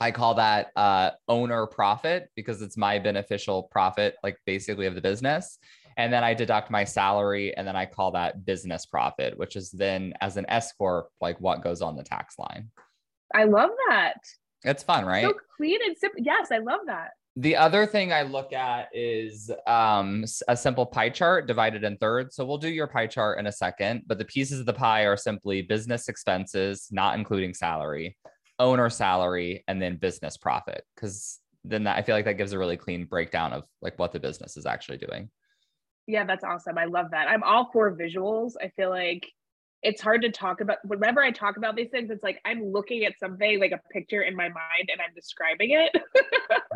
[0.00, 5.00] I call that uh, owner profit because it's my beneficial profit, like basically of the
[5.00, 5.58] business.
[5.96, 9.70] And then I deduct my salary and then I call that business profit, which is
[9.70, 12.70] then as an S Corp, like what goes on the tax line.
[13.32, 14.14] I love that.
[14.64, 15.24] It's fun, right?
[15.24, 16.20] So clean and simple.
[16.24, 17.10] Yes, I love that.
[17.36, 22.36] The other thing I look at is um, a simple pie chart divided in thirds.
[22.36, 25.02] So we'll do your pie chart in a second, but the pieces of the pie
[25.02, 28.16] are simply business expenses, not including salary,
[28.60, 30.84] owner salary, and then business profit.
[30.94, 34.12] Because then that, I feel like that gives a really clean breakdown of like what
[34.12, 35.28] the business is actually doing.
[36.06, 36.78] Yeah, that's awesome.
[36.78, 37.28] I love that.
[37.28, 38.52] I'm all for visuals.
[38.62, 39.28] I feel like
[39.84, 43.04] it's hard to talk about whenever I talk about these things, it's like I'm looking
[43.04, 45.94] at something like a picture in my mind and I'm describing it.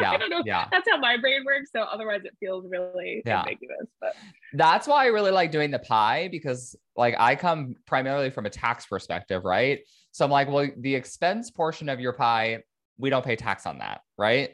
[0.00, 0.12] Yeah.
[0.12, 0.44] I don't know.
[0.46, 0.68] Yeah.
[0.70, 1.70] That's how my brain works.
[1.74, 3.40] So otherwise it feels really yeah.
[3.40, 3.88] ambiguous.
[4.00, 4.14] But
[4.52, 8.50] that's why I really like doing the pie because like I come primarily from a
[8.50, 9.80] tax perspective, right?
[10.12, 12.62] So I'm like, well, the expense portion of your pie,
[12.96, 14.50] we don't pay tax on that, right?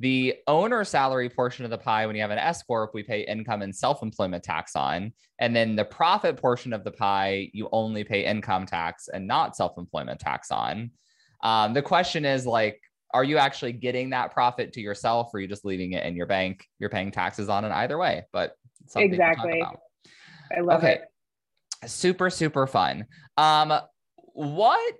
[0.00, 3.20] The owner salary portion of the pie, when you have an S Corp, we pay
[3.20, 5.12] income and self employment tax on.
[5.38, 9.56] And then the profit portion of the pie, you only pay income tax and not
[9.56, 10.90] self employment tax on.
[11.42, 12.80] Um, the question is like,
[13.12, 16.16] are you actually getting that profit to yourself or are you just leaving it in
[16.16, 16.66] your bank?
[16.80, 18.56] You're paying taxes on it either way, but
[18.96, 19.62] exactly.
[20.56, 21.02] I love okay.
[21.82, 21.88] it.
[21.88, 23.06] Super, super fun.
[23.36, 23.72] Um,
[24.16, 24.94] what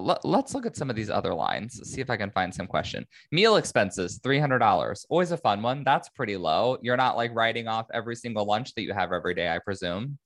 [0.00, 1.80] let, us look at some of these other lines.
[1.88, 3.06] See if I can find some question.
[3.32, 5.04] Meal expenses, $300.
[5.08, 5.84] Always a fun one.
[5.84, 6.78] That's pretty low.
[6.82, 10.18] You're not like writing off every single lunch that you have every day, I presume.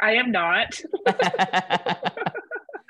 [0.00, 0.80] I am not.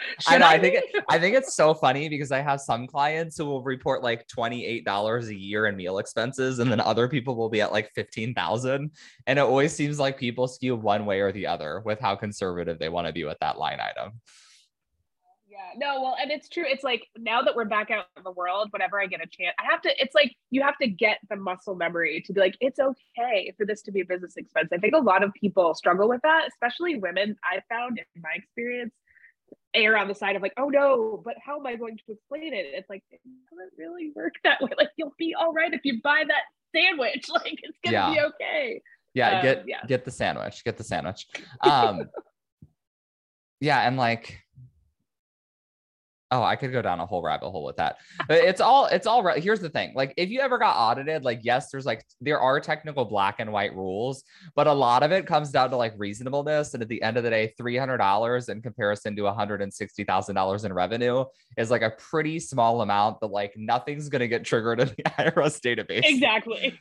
[0.26, 0.46] I know.
[0.46, 3.44] I, I think it, I think it's so funny because I have some clients who
[3.44, 7.36] will report like twenty eight dollars a year in meal expenses, and then other people
[7.36, 8.92] will be at like fifteen thousand.
[9.26, 12.78] And it always seems like people skew one way or the other with how conservative
[12.78, 14.20] they want to be with that line item
[15.76, 16.64] no, well, and it's true.
[16.66, 19.54] It's like now that we're back out in the world, whenever I get a chance,
[19.58, 22.56] I have to, it's like you have to get the muscle memory to be like,
[22.60, 24.70] it's okay for this to be a business expense.
[24.72, 27.36] I think a lot of people struggle with that, especially women.
[27.44, 28.94] I found in my experience,
[29.74, 32.54] err on the side of like, oh no, but how am I going to explain
[32.54, 32.66] it?
[32.72, 33.20] It's like, it
[33.50, 34.70] doesn't really work that way.
[34.76, 36.42] Like, you'll be all right if you buy that
[36.74, 37.26] sandwich.
[37.32, 38.14] Like, it's gonna yeah.
[38.14, 38.82] be okay.
[39.14, 39.86] Yeah, um, get yeah.
[39.86, 40.64] get the sandwich.
[40.64, 41.26] Get the sandwich.
[41.62, 42.08] Um,
[43.60, 44.40] yeah, and like
[46.32, 47.96] Oh, I could go down a whole rabbit hole with that.
[48.28, 49.42] But it's all it's all right.
[49.42, 49.92] Here's the thing.
[49.96, 53.50] Like if you ever got audited, like yes, there's like there are technical black and
[53.50, 54.22] white rules,
[54.54, 56.74] but a lot of it comes down to like reasonableness.
[56.74, 61.24] And at the end of the day, $300 in comparison to $160,000 in revenue
[61.56, 65.02] is like a pretty small amount that like nothing's going to get triggered in the
[65.18, 66.02] IRS database.
[66.04, 66.78] Exactly.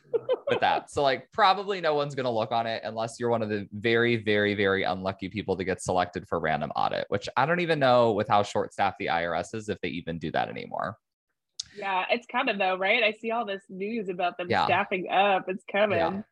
[0.48, 0.90] with that.
[0.90, 3.66] So like probably no one's going to look on it unless you're one of the
[3.72, 7.78] very very very unlucky people to get selected for random audit, which I don't even
[7.78, 10.96] know with how short staffed the IRS if they even do that anymore.
[11.76, 13.02] Yeah, it's coming though, right?
[13.02, 14.64] I see all this news about them yeah.
[14.64, 15.48] staffing up.
[15.48, 15.98] It's coming.
[15.98, 16.22] Yeah.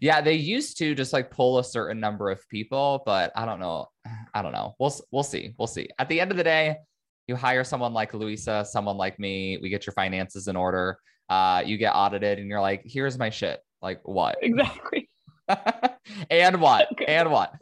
[0.00, 0.20] yeah.
[0.20, 3.86] they used to just like pull a certain number of people, but I don't know.
[4.34, 4.74] I don't know.
[4.78, 5.54] We'll we'll see.
[5.58, 5.88] We'll see.
[5.98, 6.76] At the end of the day,
[7.26, 9.58] you hire someone like Louisa, someone like me.
[9.60, 10.98] We get your finances in order.
[11.28, 14.36] Uh, you get audited, and you're like, "Here's my shit." Like what?
[14.42, 15.08] Exactly.
[16.30, 16.88] and what?
[16.92, 17.04] Okay.
[17.08, 17.54] And what?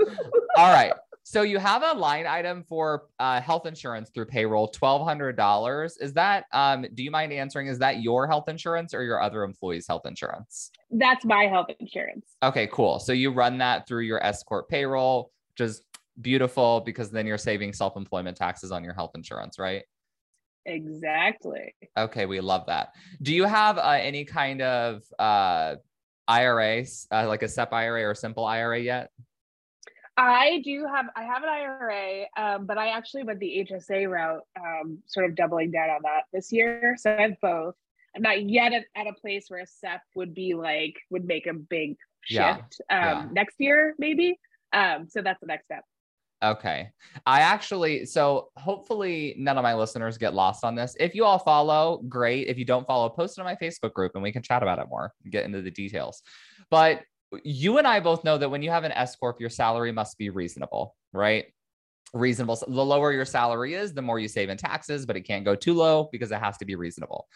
[0.57, 0.92] All right.
[1.28, 5.96] So you have a line item for uh, health insurance through payroll, twelve hundred dollars.
[5.96, 6.44] Is that?
[6.52, 7.66] Um, do you mind answering?
[7.66, 10.70] Is that your health insurance or your other employees' health insurance?
[10.88, 12.36] That's my health insurance.
[12.44, 13.00] Okay, cool.
[13.00, 15.82] So you run that through your S corp payroll, which is
[16.20, 19.82] beautiful because then you're saving self employment taxes on your health insurance, right?
[20.64, 21.74] Exactly.
[21.98, 22.90] Okay, we love that.
[23.20, 25.74] Do you have uh, any kind of uh,
[26.28, 29.10] IRA, uh, like a SEP IRA or simple IRA yet?
[30.16, 34.42] I do have I have an IRA, um, but I actually went the HSA route,
[34.59, 36.96] um, sort of doubling down on that this year.
[36.98, 37.74] So I have both.
[38.14, 41.46] I'm not yet at, at a place where a SEP would be like would make
[41.46, 43.12] a big shift yeah.
[43.12, 43.29] Um, yeah.
[43.33, 44.38] next year, maybe.
[44.72, 45.85] Um, so that's the next step.
[46.42, 46.90] Okay.
[47.24, 50.94] I actually, so hopefully none of my listeners get lost on this.
[51.00, 52.48] If you all follow, great.
[52.48, 54.79] If you don't follow, post it on my Facebook group and we can chat about
[54.79, 56.22] it more, get into the details.
[56.70, 57.03] But
[57.43, 60.18] you and I both know that when you have an S corp, your salary must
[60.18, 61.47] be reasonable, right?
[62.12, 62.57] Reasonable.
[62.57, 65.55] The lower your salary is, the more you save in taxes, but it can't go
[65.55, 67.27] too low because it has to be reasonable.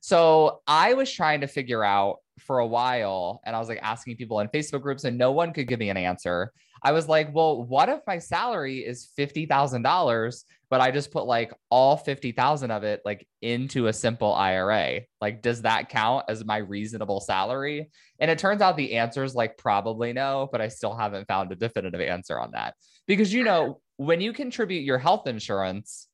[0.00, 4.16] So I was trying to figure out for a while, and I was like asking
[4.16, 6.52] people in Facebook groups, and no one could give me an answer.
[6.82, 11.52] I was like, well, what if my salary is $50,000, but I just put like
[11.70, 15.00] all 50,000 of it like into a simple IRA?
[15.20, 17.90] Like, does that count as my reasonable salary?
[18.18, 21.52] And it turns out the answer is like probably no, but I still haven't found
[21.52, 22.74] a definitive answer on that.
[23.06, 26.08] Because, you know, when you contribute your health insurance,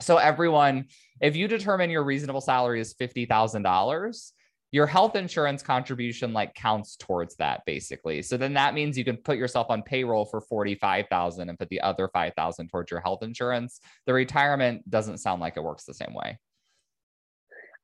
[0.00, 0.86] so everyone,
[1.20, 4.32] if you determine your reasonable salary is $50,000,
[4.72, 8.22] your health insurance contribution like counts towards that basically.
[8.22, 11.80] So then that means you can put yourself on payroll for 45,000 and put the
[11.80, 13.80] other 5,000 towards your health insurance.
[14.06, 16.38] The retirement doesn't sound like it works the same way.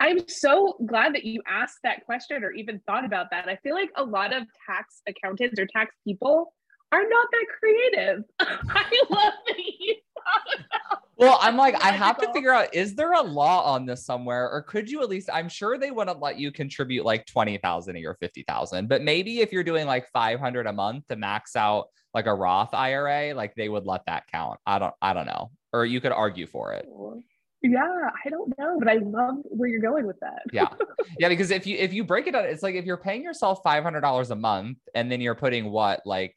[0.01, 3.49] I'm so glad that you asked that question or even thought about that.
[3.49, 6.53] I feel like a lot of tax accountants or tax people
[6.91, 8.25] are not that creative.
[8.41, 12.95] I love that you thought about well, I'm like, I have to figure out is
[12.95, 15.29] there a law on this somewhere, or could you at least?
[15.33, 19.03] I'm sure they wouldn't let you contribute like twenty thousand a year, fifty thousand, but
[19.03, 22.75] maybe if you're doing like five hundred a month to max out like a Roth
[22.75, 24.59] IRA, like they would let that count.
[24.67, 26.87] I don't, I don't know, or you could argue for it.
[27.63, 30.43] Yeah, I don't know, but I love where you're going with that.
[30.53, 30.69] yeah,
[31.19, 33.61] yeah, because if you if you break it out, it's like if you're paying yourself
[33.63, 36.35] five hundred dollars a month, and then you're putting what like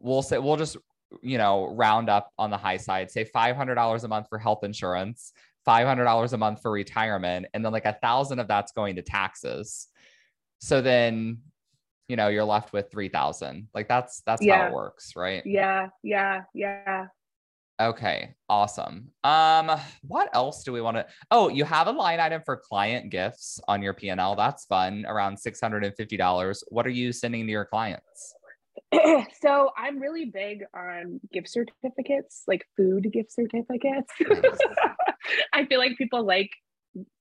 [0.00, 0.76] we'll say we'll just
[1.22, 5.32] you know, round up on the high side, say $500 a month for health insurance,
[5.66, 9.88] $500 a month for retirement, and then like a thousand of that's going to taxes.
[10.60, 11.38] So then,
[12.08, 13.68] you know, you're left with 3000.
[13.74, 14.62] Like that's, that's yeah.
[14.62, 15.44] how it works, right?
[15.44, 15.88] Yeah.
[16.02, 16.42] Yeah.
[16.54, 17.06] Yeah.
[17.80, 19.12] Okay, awesome.
[19.22, 19.70] Um,
[20.02, 21.06] what else do we want to?
[21.30, 24.34] Oh, you have a line item for client gifts on your P&L.
[24.34, 26.62] That's fun, around $650.
[26.70, 28.34] What are you sending to your clients?
[29.40, 34.12] so I'm really big on gift certificates, like food gift certificates.
[35.52, 36.50] I feel like people like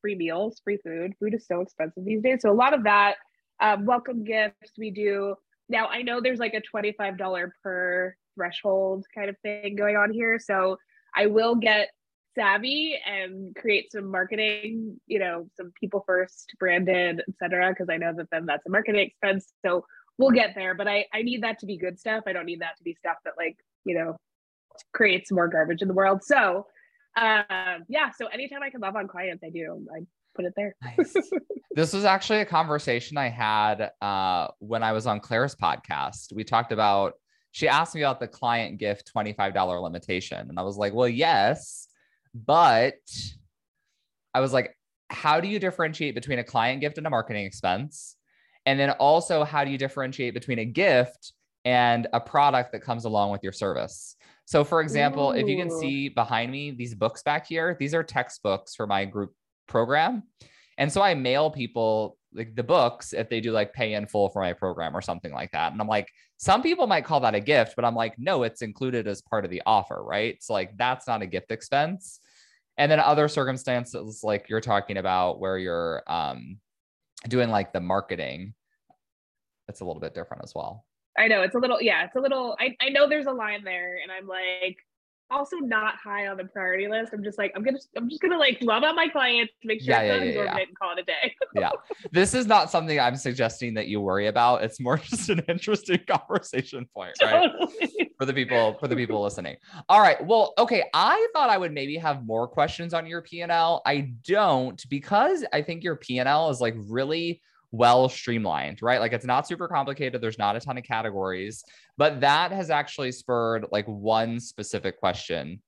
[0.01, 1.13] free meals, free food.
[1.20, 2.39] Food is so expensive these days.
[2.41, 3.15] So a lot of that
[3.59, 5.36] um, welcome gifts we do.
[5.70, 10.39] Now I know there's like a $25 per threshold kind of thing going on here.
[10.39, 10.78] So
[11.15, 11.89] I will get
[12.38, 17.70] savvy and create some marketing, you know, some people first branded, etc.
[17.70, 19.51] Because I know that then that's a marketing expense.
[19.65, 19.86] So
[20.18, 22.24] we'll get there but i i need that to be good stuff.
[22.28, 24.18] I don't need that to be stuff that like you know
[24.93, 26.24] creates more garbage in the world.
[26.24, 26.68] So
[27.15, 29.86] um yeah so anytime i can love on clients i do.
[29.93, 30.01] I
[30.36, 30.76] put it there.
[30.84, 31.15] Nice.
[31.72, 36.34] this was actually a conversation i had uh when i was on claire's podcast.
[36.34, 37.13] We talked about
[37.51, 41.88] she asked me about the client gift $25 limitation and i was like well yes
[42.36, 42.95] but
[44.34, 44.78] i was like
[45.09, 48.16] how do you differentiate between a client gift and a marketing expense
[48.68, 51.32] and then also, how do you differentiate between a gift
[51.63, 54.18] and a product that comes along with your service?
[54.43, 55.36] So, for example, Ooh.
[55.36, 59.05] if you can see behind me, these books back here, these are textbooks for my
[59.05, 59.32] group
[59.70, 60.24] program.
[60.78, 64.28] And so I mail people like the books if they do like pay in full
[64.28, 65.72] for my program or something like that.
[65.72, 68.61] And I'm like, some people might call that a gift, but I'm like, no, it's
[68.61, 70.43] included as part of the offer, right?
[70.43, 72.20] So like that's not a gift expense.
[72.78, 76.59] And then other circumstances like you're talking about where you're um
[77.28, 78.53] doing like the marketing,
[79.68, 80.86] it's a little bit different as well.
[81.18, 83.63] I know it's a little, yeah, it's a little, I, I know there's a line
[83.63, 84.78] there and I'm like,
[85.30, 87.13] also not high on the priority list.
[87.13, 89.93] I'm just like, I'm gonna, I'm just gonna like love out my clients, make sure
[89.93, 90.57] yeah, yeah, yeah, yeah.
[90.57, 91.36] and call it a day.
[91.55, 91.72] yeah,
[92.11, 94.63] this is not something I'm suggesting that you worry about.
[94.63, 97.51] It's more just an interesting conversation point, right?
[97.51, 98.11] Totally.
[98.18, 99.57] For the people, for the people listening.
[99.89, 100.24] All right.
[100.26, 100.86] Well, okay.
[100.93, 103.82] I thought I would maybe have more questions on your P&L.
[103.86, 107.41] I don't because I think your P&L is like really
[107.72, 108.99] well streamlined, right?
[108.99, 110.22] Like it's not super complicated.
[110.22, 111.63] There's not a ton of categories,
[111.97, 115.61] but that has actually spurred like one specific question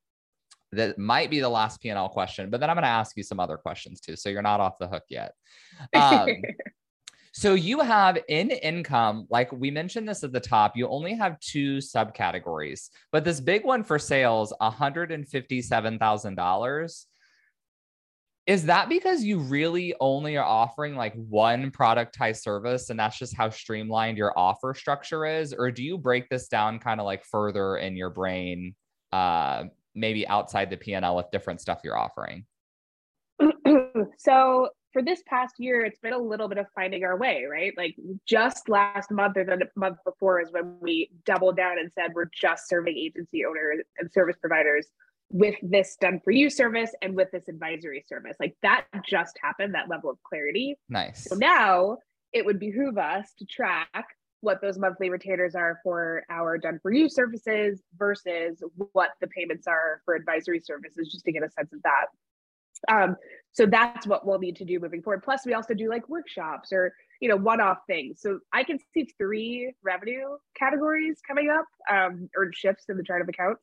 [0.72, 3.40] that might be the last P&L question, but then I'm going to ask you some
[3.40, 4.16] other questions too.
[4.16, 5.34] So you're not off the hook yet.
[5.96, 6.28] Um,
[7.34, 11.40] so you have in income, like we mentioned this at the top, you only have
[11.40, 17.06] two subcategories, but this big one for sales, $157,000
[18.50, 23.38] is that because you really only are offering like one productized service and that's just
[23.38, 25.54] how streamlined your offer structure is?
[25.54, 28.74] Or do you break this down kind of like further in your brain
[29.12, 32.44] uh maybe outside the p&l with different stuff you're offering?
[34.18, 37.74] So for this past year it's been a little bit of finding our way right?
[37.78, 37.96] Like
[38.26, 42.32] just last month or the month before is when we doubled down and said we're
[42.34, 44.88] just serving agency owners and service providers
[45.32, 48.36] with this done for you service and with this advisory service.
[48.40, 50.76] Like that just happened, that level of clarity.
[50.90, 51.28] Nice.
[51.30, 51.98] So now
[52.34, 54.06] it would behoove us to track
[54.42, 58.64] what those monthly retainers are for our done for you services versus
[58.94, 62.06] what the payments are for advisory services, just to get a sense of that.
[62.90, 63.18] Um,
[63.52, 65.24] so that's what we'll need to do moving forward.
[65.24, 68.22] Plus, we also do like workshops or you know one-off things.
[68.22, 73.22] So I can see three revenue categories coming up um, or shifts in the chart
[73.22, 73.62] of accounts.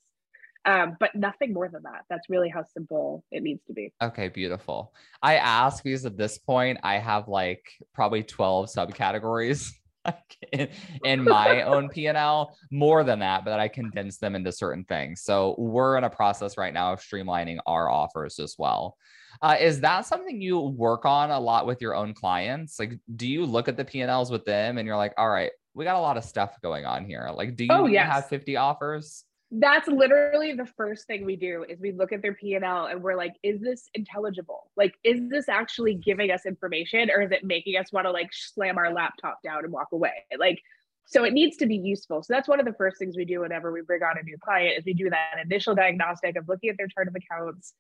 [0.67, 2.03] Um, but nothing more than that.
[2.11, 3.93] That's really how simple it needs to be.
[4.03, 4.93] Okay, beautiful.
[5.23, 7.63] I ask because at this point I have like
[7.95, 9.71] probably 12 subcategories
[10.53, 10.69] in,
[11.05, 15.23] in my own P&L, more than that, but I condense them into certain things.
[15.23, 18.97] So we're in a process right now of streamlining our offers as well.
[19.43, 22.81] Uh, is that something you work on a lot with your own clients?
[22.81, 25.85] Like, do you look at the P&Ls with them and you're like, all right, we
[25.85, 27.31] got a lot of stuff going on here.
[27.33, 28.11] Like, do you oh, yes.
[28.11, 29.26] have 50 offers?
[29.53, 33.15] That's literally the first thing we do is we look at their p&l and we're
[33.15, 34.71] like is this intelligible?
[34.77, 38.31] Like is this actually giving us information or is it making us want to like
[38.33, 40.25] slam our laptop down and walk away?
[40.39, 40.61] Like
[41.09, 42.25] so it needs to be useful.
[42.25, 44.37] So that's one of the first things we do whenever we bring on a new
[44.43, 47.75] client is we do that initial diagnostic of looking at their chart of accounts.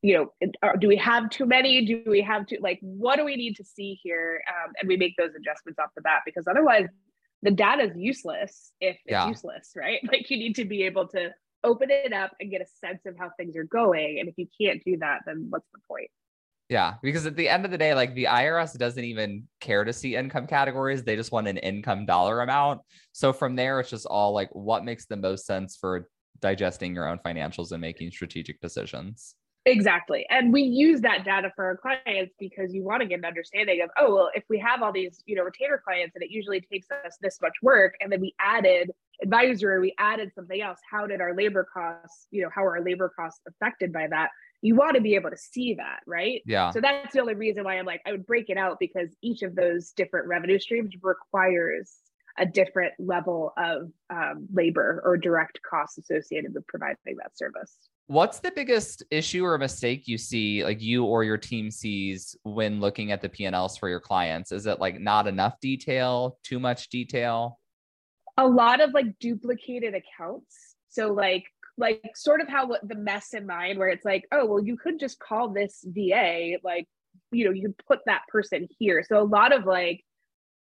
[0.00, 1.84] You know do we have too many?
[1.84, 4.42] Do we have to like what do we need to see here?
[4.48, 6.88] Um, and we make those adjustments off the bat because otherwise
[7.42, 9.28] the data is useless if it's yeah.
[9.28, 10.00] useless, right?
[10.10, 11.30] Like you need to be able to
[11.62, 14.18] open it up and get a sense of how things are going.
[14.18, 16.10] And if you can't do that, then what's the point?
[16.68, 19.92] Yeah, because at the end of the day, like the IRS doesn't even care to
[19.92, 21.02] see income categories.
[21.02, 22.82] They just want an income dollar amount.
[23.12, 26.08] So from there, it's just all like what makes the most sense for
[26.40, 29.34] digesting your own financials and making strategic decisions.
[29.66, 30.24] Exactly.
[30.30, 33.82] And we use that data for our clients because you want to get an understanding
[33.82, 36.60] of, oh, well, if we have all these, you know, retainer clients and it usually
[36.62, 38.90] takes us this much work, and then we added
[39.22, 42.84] advisory, we added something else, how did our labor costs, you know, how are our
[42.84, 44.30] labor costs affected by that?
[44.62, 46.42] You want to be able to see that, right?
[46.46, 46.70] Yeah.
[46.70, 49.42] So that's the only reason why I'm like, I would break it out because each
[49.42, 51.96] of those different revenue streams requires
[52.38, 57.76] a different level of um, labor or direct costs associated with providing that service.
[58.10, 62.80] What's the biggest issue or mistake you see, like you or your team sees when
[62.80, 64.50] looking at the P&Ls for your clients?
[64.50, 67.60] Is it like not enough detail, too much detail?
[68.36, 70.74] A lot of like duplicated accounts.
[70.88, 71.44] So like
[71.78, 74.98] like sort of how the mess in mind where it's like, oh, well, you could
[74.98, 76.88] just call this VA, like,
[77.30, 79.04] you know, you could put that person here.
[79.08, 80.04] So a lot of like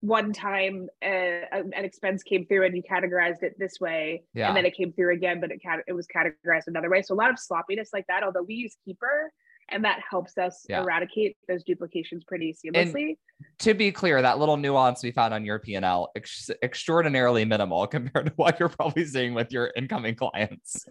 [0.00, 1.08] one time uh,
[1.52, 4.48] an expense came through and you categorized it this way yeah.
[4.48, 7.14] and then it came through again but it cat- it was categorized another way so
[7.14, 9.32] a lot of sloppiness like that although we use keeper
[9.70, 10.80] and that helps us yeah.
[10.80, 13.16] eradicate those duplications pretty seamlessly and
[13.58, 18.26] to be clear that little nuance we found on your p&l ex- extraordinarily minimal compared
[18.26, 20.86] to what you're probably seeing with your incoming clients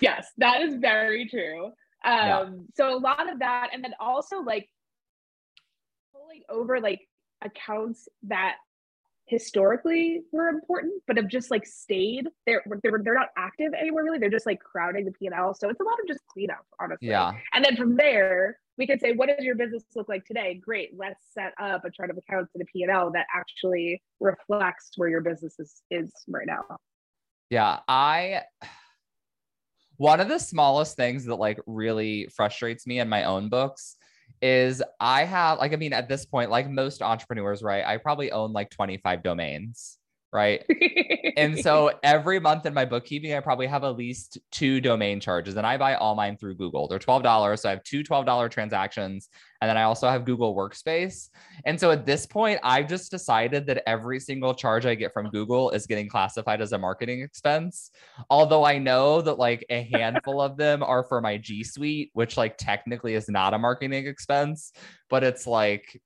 [0.00, 1.72] yes that is very true um
[2.04, 2.44] yeah.
[2.74, 4.68] so a lot of that and then also like
[6.12, 7.00] pulling over like
[7.44, 8.56] accounts that
[9.26, 12.26] historically were important but have just like stayed.
[12.46, 14.18] They're they're, they're not active anymore really.
[14.18, 17.08] They're just like crowding the p&l so it's a lot of just cleanup honestly.
[17.08, 17.32] Yeah.
[17.52, 20.60] And then from there we could say what does your business look like today?
[20.62, 20.90] Great.
[20.96, 25.22] Let's set up a chart of accounts and a p&l that actually reflects where your
[25.22, 26.62] business is is right now.
[27.48, 27.80] Yeah.
[27.88, 28.42] I
[29.96, 33.96] one of the smallest things that like really frustrates me in my own books
[34.44, 38.30] is I have like I mean at this point like most entrepreneurs right I probably
[38.30, 39.98] own like 25 domains
[40.34, 40.64] right?
[41.36, 45.56] And so every month in my bookkeeping I probably have at least two domain charges
[45.56, 46.88] and I buy all mine through Google.
[46.88, 49.28] They're $12 so I have two $12 transactions
[49.62, 51.30] and then I also have Google Workspace.
[51.64, 55.30] And so at this point I've just decided that every single charge I get from
[55.30, 57.92] Google is getting classified as a marketing expense
[58.28, 62.36] although I know that like a handful of them are for my G Suite which
[62.36, 64.72] like technically is not a marketing expense
[65.08, 66.00] but it's like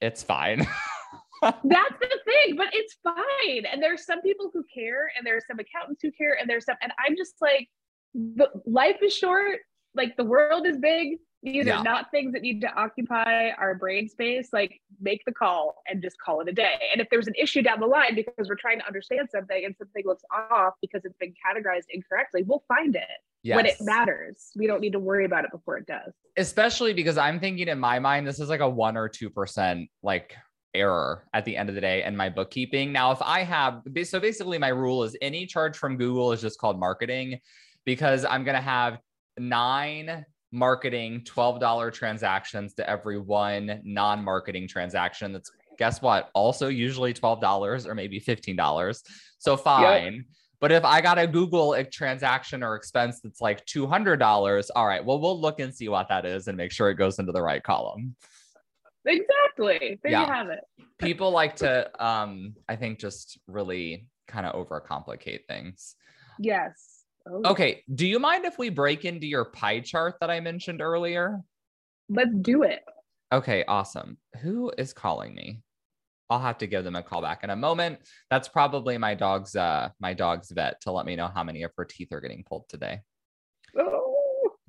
[0.00, 0.66] it's fine
[1.64, 3.64] That's the thing, but it's fine.
[3.70, 6.76] And there's some people who care, and there's some accountants who care, and there's some,
[6.80, 7.68] and I'm just like,
[8.14, 9.58] the life is short,
[9.94, 11.18] like the world is big.
[11.42, 11.80] These yeah.
[11.80, 14.50] are not things that need to occupy our brain space.
[14.52, 16.76] Like, make the call and just call it a day.
[16.92, 19.74] And if there's an issue down the line because we're trying to understand something and
[19.76, 23.02] something looks off because it's been categorized incorrectly, we'll find it
[23.42, 23.56] yes.
[23.56, 24.50] when it matters.
[24.54, 26.12] We don't need to worry about it before it does.
[26.36, 29.88] Especially because I'm thinking in my mind, this is like a one or two percent
[30.04, 30.34] like
[30.74, 32.92] error at the end of the day and my bookkeeping.
[32.92, 36.58] Now, if I have, so basically my rule is any charge from Google is just
[36.58, 37.38] called marketing
[37.84, 38.98] because I'm going to have
[39.38, 45.32] nine marketing $12 transactions to every one non marketing transaction.
[45.32, 46.30] That's guess what?
[46.34, 49.02] Also, usually $12 or maybe $15.
[49.38, 50.14] So fine.
[50.14, 50.24] Yep.
[50.60, 55.18] But if I got a Google transaction or expense that's like $200, all right, well,
[55.18, 57.62] we'll look and see what that is and make sure it goes into the right
[57.64, 58.14] column.
[59.04, 59.98] Exactly.
[60.02, 60.20] There yeah.
[60.20, 60.60] you have it.
[60.98, 65.96] People like to, um, I think, just really kind of overcomplicate things.
[66.38, 67.04] Yes.
[67.28, 67.42] Oh.
[67.44, 67.82] Okay.
[67.94, 71.40] Do you mind if we break into your pie chart that I mentioned earlier?
[72.08, 72.80] let's do it.
[73.32, 74.18] Okay, awesome.
[74.42, 75.62] Who is calling me?
[76.30, 77.98] I'll have to give them a call back in a moment.
[78.30, 81.72] That's probably my dog's uh my dog's vet to let me know how many of
[81.76, 83.00] her teeth are getting pulled today.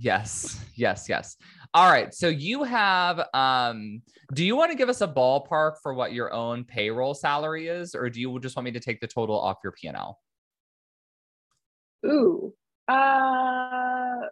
[0.03, 1.37] Yes, yes, yes.
[1.73, 2.13] All right.
[2.13, 4.01] So you have um
[4.33, 7.95] do you want to give us a ballpark for what your own payroll salary is
[7.95, 10.19] or do you just want me to take the total off your P&L?
[12.05, 12.53] Ooh.
[12.89, 14.27] Uh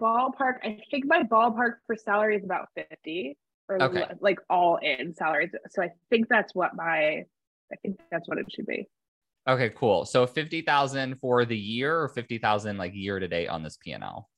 [0.00, 0.56] ballpark.
[0.64, 4.06] I think my ballpark for salary is about 50 or okay.
[4.18, 5.50] like all in salaries.
[5.70, 7.24] So I think that's what my
[7.72, 8.88] I think that's what it should be.
[9.48, 10.04] Okay, cool.
[10.04, 14.28] So 50,000 for the year or 50,000 like year to date on this P&L?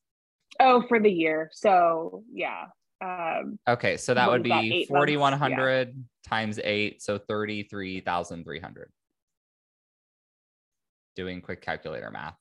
[0.61, 1.51] Oh, for the year.
[1.53, 2.67] So, yeah.
[3.01, 6.03] Um, okay, so that would be 4100 yeah.
[6.27, 8.91] times 8, so 33,300.
[11.17, 12.37] Doing quick calculator math.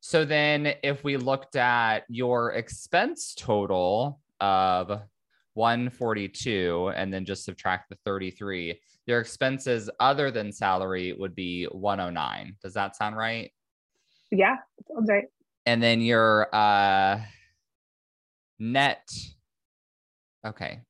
[0.00, 5.00] So then if we looked at your expense total of
[5.54, 12.56] 142 and then just subtract the 33, your expenses other than salary would be 109.
[12.62, 13.50] Does that sound right?
[14.30, 14.56] Yeah,
[14.92, 15.24] sounds right.
[15.64, 17.20] And then your uh
[18.58, 19.08] net
[20.46, 20.80] okay.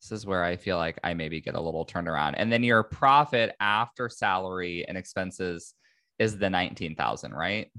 [0.00, 2.36] This is where I feel like I maybe get a little turned around.
[2.36, 5.74] And then your profit after salary and expenses
[6.18, 7.70] is the 19,000, right?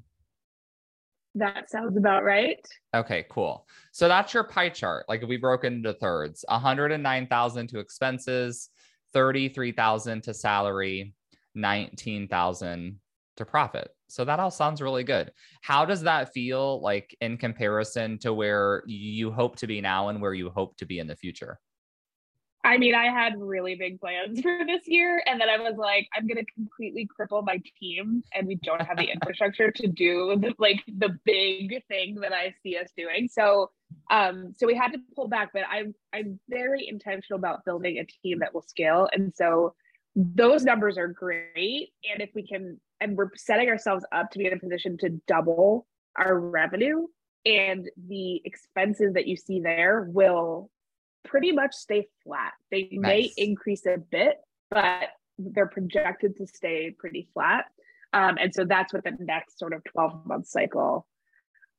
[1.36, 2.60] That sounds about right.
[2.94, 3.66] Okay, cool.
[3.94, 5.06] So that's your pie chart.
[5.08, 8.70] Like we broke into thirds 109,000 to expenses,
[9.14, 11.14] 33,000 to salary,
[11.56, 13.00] 19,000
[13.38, 13.90] to profit.
[14.10, 15.32] So that all sounds really good.
[15.62, 20.22] How does that feel like in comparison to where you hope to be now and
[20.22, 21.60] where you hope to be in the future?
[22.64, 26.08] I mean, I had really big plans for this year, and then I was like,
[26.16, 30.54] I'm gonna completely cripple my team, and we don't have the infrastructure to do the,
[30.60, 33.30] like the big thing that I see us doing.
[33.32, 33.72] So,
[34.12, 35.52] um, so we had to pull back.
[35.54, 39.74] But I'm I'm very intentional about building a team that will scale, and so
[40.16, 41.90] those numbers are great.
[42.12, 45.10] And if we can, and we're setting ourselves up to be in a position to
[45.28, 45.88] double
[46.18, 47.08] our revenue,
[47.46, 50.70] and the expenses that you see there will
[51.26, 52.54] pretty much stay flat.
[52.72, 53.02] They nice.
[53.02, 54.38] may increase a bit,
[54.70, 57.66] but they're projected to stay pretty flat.
[58.14, 61.06] Um, and so that's what the next sort of 12 month cycle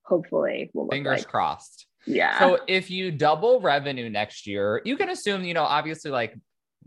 [0.03, 1.29] hopefully will fingers like.
[1.29, 1.87] crossed.
[2.07, 2.39] Yeah.
[2.39, 6.35] So if you double revenue next year, you can assume, you know, obviously like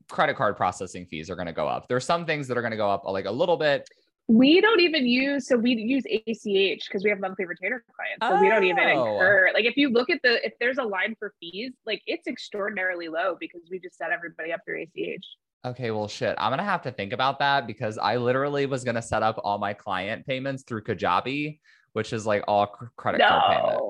[0.09, 1.87] credit card processing fees are going to go up.
[1.87, 3.87] There's some things that are going to go up like a little bit.
[4.27, 8.25] We don't even use so we use ACH because we have monthly retainer clients.
[8.25, 8.41] So oh.
[8.41, 9.13] we don't even oh.
[9.13, 12.27] incur like if you look at the if there's a line for fees, like it's
[12.27, 15.25] extraordinarily low because we just set everybody up through ACH.
[15.65, 16.35] Okay, well shit.
[16.37, 19.57] I'm gonna have to think about that because I literally was gonna set up all
[19.57, 21.59] my client payments through Kajabi,
[21.91, 23.81] which is like all credit no, card payment.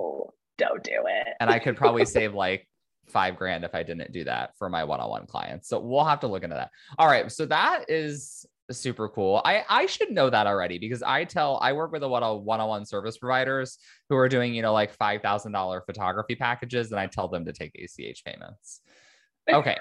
[0.58, 1.28] Don't do it.
[1.40, 2.68] and I could probably save like
[3.08, 5.68] five grand if I didn't do that for my one-on-one clients.
[5.70, 6.72] So we'll have to look into that.
[6.98, 7.32] All right.
[7.32, 9.42] So that is super cool.
[9.44, 12.44] I I should know that already because I tell I work with a lot of
[12.44, 13.78] one-on-one service providers
[14.10, 17.76] who are doing, you know, like $5,000 photography packages and I tell them to take
[17.76, 18.82] ACH payments.
[19.52, 19.78] Okay.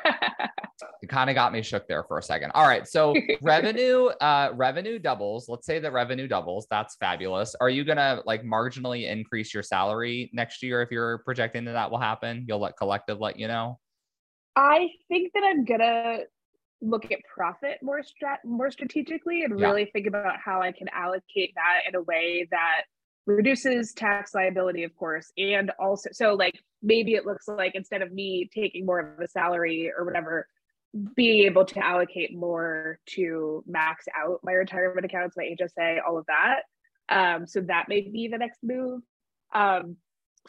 [1.02, 2.50] it kind of got me shook there for a second.
[2.54, 2.86] All right.
[2.88, 5.48] So revenue uh revenue doubles.
[5.48, 6.66] Let's say that revenue doubles.
[6.68, 7.54] That's fabulous.
[7.60, 11.72] Are you going to like marginally increase your salary next year if you're projecting that
[11.72, 12.44] that will happen?
[12.48, 13.78] You'll let collective let you know.
[14.56, 16.24] I think that I'm to
[16.82, 19.66] look at profit more strat more strategically and yeah.
[19.66, 22.82] really think about how I can allocate that in a way that
[23.24, 28.12] reduces tax liability, of course, and also so like maybe it looks like instead of
[28.12, 30.48] me taking more of a salary or whatever,
[31.14, 36.26] being able to allocate more to max out my retirement accounts, my HSA, all of
[36.26, 36.62] that.
[37.08, 39.02] Um, so that may be the next move.
[39.54, 39.96] Um,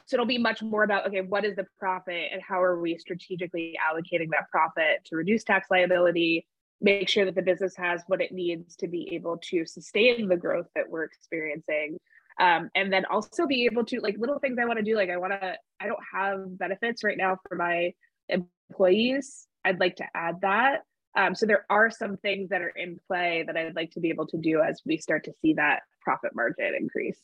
[0.05, 2.97] so it'll be much more about okay what is the profit and how are we
[2.97, 6.45] strategically allocating that profit to reduce tax liability
[6.83, 10.35] make sure that the business has what it needs to be able to sustain the
[10.35, 11.97] growth that we're experiencing.
[12.39, 15.11] Um, and then also be able to like little things i want to do like
[15.11, 17.93] i want to i don't have benefits right now for my
[18.27, 19.47] employees.
[19.63, 20.81] I'd like to add that.
[21.15, 24.09] Um, so there are some things that are in play that i'd like to be
[24.09, 27.21] able to do as we start to see that profit margin increase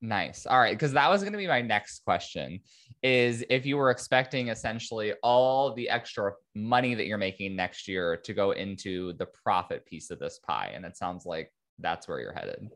[0.00, 0.46] Nice.
[0.46, 0.74] All right.
[0.74, 2.60] Because that was going to be my next question
[3.02, 8.16] is if you were expecting essentially all the extra money that you're making next year
[8.16, 10.70] to go into the profit piece of this pie.
[10.74, 12.68] And it sounds like that's where you're headed.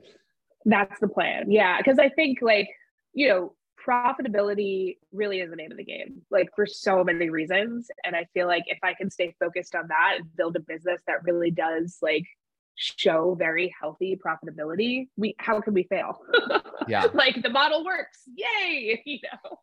[0.64, 1.50] That's the plan.
[1.50, 1.78] Yeah.
[1.78, 2.68] Because I think, like,
[3.12, 3.54] you know,
[3.86, 7.88] profitability really is the name of the game, like for so many reasons.
[8.04, 11.00] And I feel like if I can stay focused on that and build a business
[11.06, 12.24] that really does like
[12.76, 16.18] show very healthy profitability, we how can we fail?
[16.88, 17.06] Yeah.
[17.14, 18.22] like the model works.
[18.34, 19.56] Yay, you know.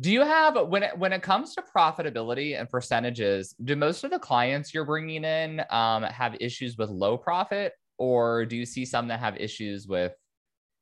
[0.00, 3.54] Do you have when it when it comes to profitability and percentages?
[3.62, 8.46] Do most of the clients you're bringing in um, have issues with low profit, or
[8.46, 10.14] do you see some that have issues with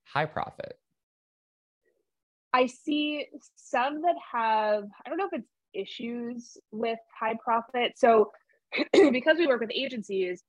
[0.04, 0.74] high profit?
[2.52, 3.26] I see
[3.56, 7.92] some that have I don't know if it's issues with high profit.
[7.96, 8.30] So
[8.92, 10.42] because we work with agencies,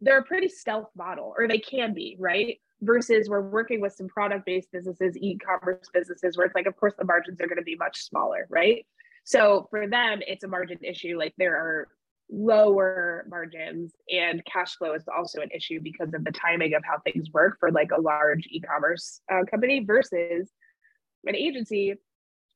[0.00, 2.58] they're a pretty stealth model, or they can be, right?
[2.82, 6.76] Versus we're working with some product based businesses, e commerce businesses, where it's like, of
[6.76, 8.86] course, the margins are going to be much smaller, right?
[9.24, 11.18] So for them, it's a margin issue.
[11.18, 11.88] Like there are
[12.30, 16.98] lower margins and cash flow is also an issue because of the timing of how
[16.98, 20.50] things work for like a large e-commerce uh, company versus
[21.24, 21.94] an agency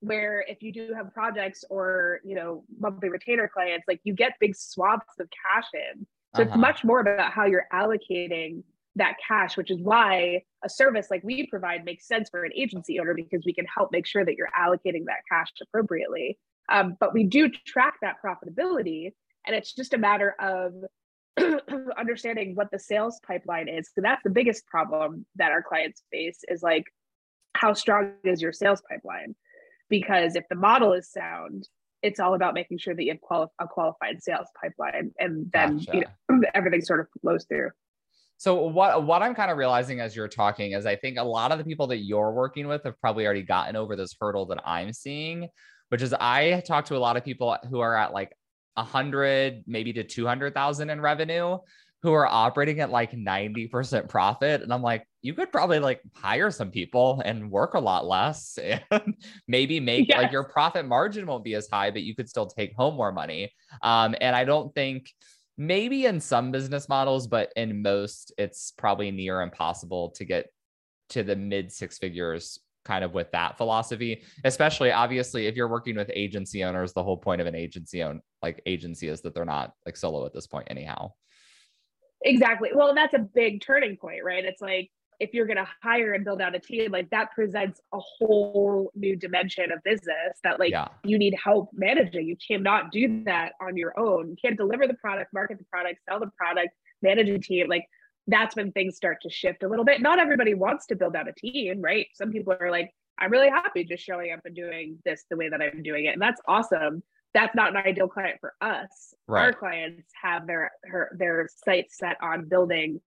[0.00, 4.32] where if you do have projects or you know monthly retainer clients like you get
[4.40, 6.50] big swaths of cash in so uh-huh.
[6.50, 8.62] it's much more about how you're allocating
[8.96, 13.00] that cash, which is why a service like we provide makes sense for an agency
[13.00, 16.38] owner because we can help make sure that you're allocating that cash appropriately.
[16.68, 19.12] Um, but we do track that profitability,
[19.46, 20.74] and it's just a matter of
[21.98, 23.90] understanding what the sales pipeline is.
[23.94, 26.84] So that's the biggest problem that our clients face is like,
[27.54, 29.34] how strong is your sales pipeline?
[29.88, 31.68] Because if the model is sound,
[32.02, 35.78] it's all about making sure that you have quali- a qualified sales pipeline and then
[35.78, 35.96] gotcha.
[35.96, 37.70] you know, everything sort of flows through
[38.36, 41.52] so what what i'm kind of realizing as you're talking is i think a lot
[41.52, 44.60] of the people that you're working with have probably already gotten over this hurdle that
[44.64, 45.48] i'm seeing
[45.88, 48.32] which is i talk to a lot of people who are at like
[48.74, 51.58] 100 maybe to 200,000 in revenue
[52.02, 54.62] who are operating at like 90% profit.
[54.62, 58.58] And I'm like, you could probably like hire some people and work a lot less
[58.90, 59.14] and
[59.46, 60.16] maybe make yes.
[60.16, 63.12] like your profit margin won't be as high, but you could still take home more
[63.12, 63.52] money.
[63.82, 65.12] Um, and I don't think
[65.58, 70.46] maybe in some business models, but in most, it's probably near impossible to get
[71.10, 75.96] to the mid six figures kind of with that philosophy especially obviously if you're working
[75.96, 79.44] with agency owners the whole point of an agency own like agency is that they're
[79.44, 81.12] not like solo at this point anyhow
[82.22, 82.70] Exactly.
[82.74, 84.44] Well, that's a big turning point, right?
[84.44, 84.90] It's like
[85.20, 88.90] if you're going to hire and build out a team, like that presents a whole
[88.94, 90.88] new dimension of business that like yeah.
[91.04, 92.26] you need help managing.
[92.26, 94.30] You cannot do that on your own.
[94.30, 96.70] You can't deliver the product, market the product, sell the product,
[97.02, 97.68] manage a team.
[97.68, 97.84] Like
[98.26, 100.00] that's when things start to shift a little bit.
[100.00, 102.06] Not everybody wants to build out a team, right?
[102.14, 105.50] Some people are like, I'm really happy just showing up and doing this the way
[105.50, 106.14] that I'm doing it.
[106.14, 107.02] And that's awesome
[107.34, 109.14] that's not an ideal client for us.
[109.26, 109.46] Right.
[109.46, 113.00] Our clients have their her, their sights set on building,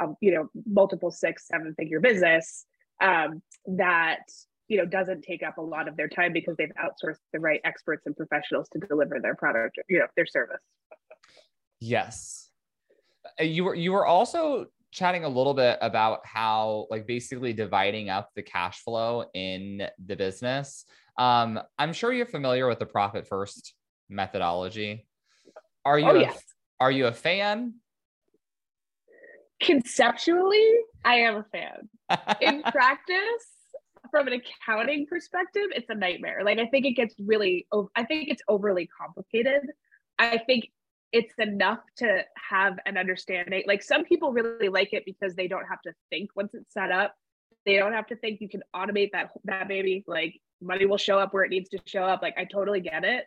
[0.00, 2.66] a, you know, multiple six seven figure business
[3.00, 4.20] um, that
[4.68, 7.60] you know doesn't take up a lot of their time because they've outsourced the right
[7.64, 10.60] experts and professionals to deliver their product, you know, their service.
[11.80, 12.50] Yes,
[13.40, 18.10] uh, you were you were also chatting a little bit about how like basically dividing
[18.10, 20.84] up the cash flow in the business
[21.18, 23.74] um, I'm sure you're familiar with the profit first
[24.08, 25.06] methodology.
[25.84, 26.08] Are you?
[26.08, 26.42] Oh, a, yes.
[26.80, 27.74] Are you a fan?
[29.60, 30.72] Conceptually,
[31.04, 31.88] I am a fan.
[32.40, 33.46] In practice,
[34.10, 36.42] from an accounting perspective, it's a nightmare.
[36.44, 37.66] Like I think it gets really.
[37.94, 39.62] I think it's overly complicated.
[40.18, 40.70] I think
[41.12, 43.62] it's enough to have an understanding.
[43.66, 46.90] Like some people really like it because they don't have to think once it's set
[46.90, 47.14] up.
[47.64, 48.40] They don't have to think.
[48.40, 50.04] You can automate that that baby.
[50.06, 52.22] Like money will show up where it needs to show up.
[52.22, 53.26] Like I totally get it.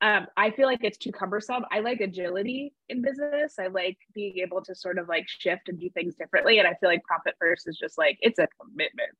[0.00, 1.64] Um, I feel like it's too cumbersome.
[1.72, 3.54] I like agility in business.
[3.58, 6.58] I like being able to sort of like shift and do things differently.
[6.58, 9.10] And I feel like profit first is just like it's a commitment.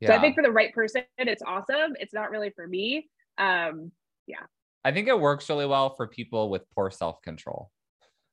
[0.00, 0.08] Yeah.
[0.08, 1.94] So I think for the right person, it's awesome.
[2.00, 3.08] It's not really for me.
[3.38, 3.92] Um,
[4.26, 4.42] yeah.
[4.84, 7.70] I think it works really well for people with poor self control.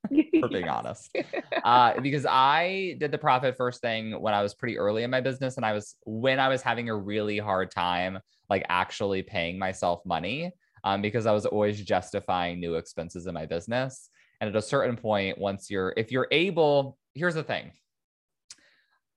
[0.10, 1.16] for being honest.
[1.64, 5.20] Uh, because I did the profit first thing when I was pretty early in my
[5.20, 5.58] business.
[5.58, 8.20] And I was when I was having a really hard time,
[8.50, 10.52] like actually paying myself money
[10.84, 14.10] um, because I was always justifying new expenses in my business.
[14.42, 17.72] And at a certain point, once you're, if you're able, here's the thing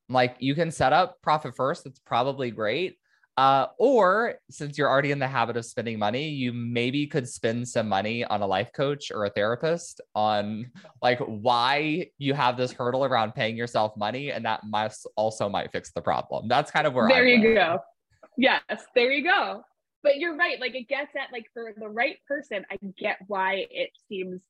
[0.09, 2.99] like you can set up profit first, it's probably great.
[3.39, 7.67] Uh, or since you're already in the habit of spending money, you maybe could spend
[7.67, 10.71] some money on a life coach or a therapist on
[11.01, 15.73] like why you have this hurdle around paying yourself money, and that must also might
[15.73, 16.47] fix the problem.
[16.47, 17.79] That's kind of where there I you go.
[18.37, 18.63] Yes,
[18.95, 19.63] there you go.
[20.03, 20.61] But you're right.
[20.61, 24.41] Like it gets at like for the right person, I get why it seems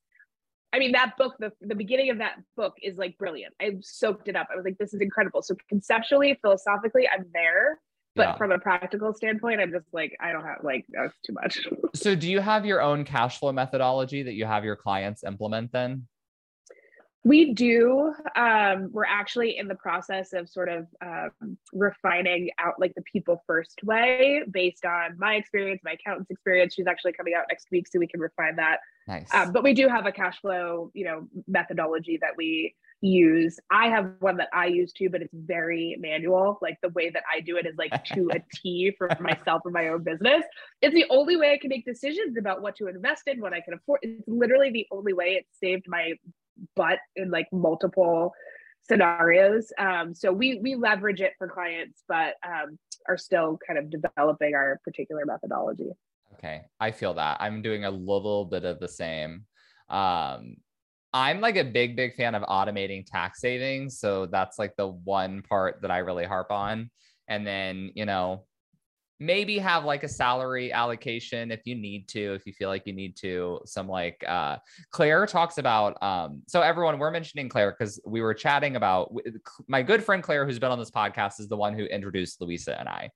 [0.73, 3.53] I mean, that book, the, the beginning of that book is like brilliant.
[3.61, 4.47] I soaked it up.
[4.51, 5.43] I was like, this is incredible.
[5.43, 7.79] So conceptually, philosophically, I'm there
[8.15, 8.37] but yeah.
[8.37, 11.59] from a practical standpoint i'm just like i don't have like that's too much
[11.95, 15.71] so do you have your own cash flow methodology that you have your clients implement
[15.71, 16.07] then
[17.25, 18.13] We do.
[18.35, 23.41] Um, we're actually in the process of sort of um, refining out like the people
[23.47, 26.73] first way based on my experience, my accountant's experience.
[26.73, 28.79] She's actually coming out next week, so we can refine that.
[29.07, 29.33] Nice.
[29.33, 33.57] Um, but we do have a cash flow, you know, methodology that we use.
[33.69, 36.57] I have one that I use too, but it's very manual.
[36.61, 39.73] Like the way that I do it is like to a T for myself and
[39.73, 40.43] my own business.
[40.81, 43.61] It's the only way I can make decisions about what to invest in, what I
[43.61, 43.99] can afford.
[44.01, 46.13] It's literally the only way it saved my
[46.75, 48.33] butt in like multiple
[48.81, 49.71] scenarios.
[49.77, 52.77] Um, so we we leverage it for clients, but um,
[53.07, 55.91] are still kind of developing our particular methodology.
[56.33, 59.45] Okay, I feel that I'm doing a little bit of the same.
[59.89, 60.57] Um,
[61.13, 63.99] I'm like a big, big fan of automating tax savings.
[63.99, 66.89] So that's like the one part that I really harp on.
[67.27, 68.45] And then, you know,
[69.19, 72.93] maybe have like a salary allocation if you need to if you feel like you
[72.93, 74.57] need to some like uh
[74.91, 79.13] claire talks about um so everyone we're mentioning claire because we were chatting about
[79.67, 82.77] my good friend claire who's been on this podcast is the one who introduced louisa
[82.79, 83.09] and i.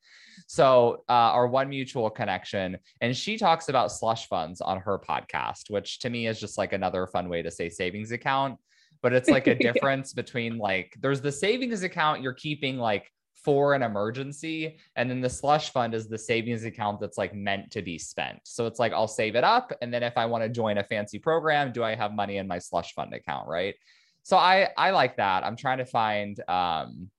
[0.45, 5.69] So uh, our one mutual connection and she talks about slush funds on her podcast
[5.69, 8.59] which to me is just like another fun way to say savings account
[9.01, 13.11] but it's like a difference between like there's the savings account you're keeping like
[13.47, 14.77] for an emergency.
[14.97, 18.39] And then the slush fund is the savings account that's like meant to be spent.
[18.43, 19.71] So it's like I'll save it up.
[19.81, 22.45] And then if I want to join a fancy program, do I have money in
[22.45, 23.47] my slush fund account?
[23.47, 23.75] Right.
[24.23, 25.45] So I I like that.
[25.45, 27.09] I'm trying to find um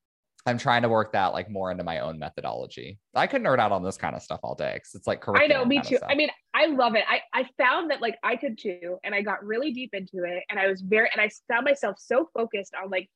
[0.44, 2.98] I'm trying to work that like more into my own methodology.
[3.14, 5.46] I could nerd out on this kind of stuff all day because it's like I
[5.46, 5.98] know, me too.
[6.06, 7.04] I mean, I love it.
[7.08, 10.44] I I found that like I could too, and I got really deep into it,
[10.50, 13.08] and I was very, and I found myself so focused on like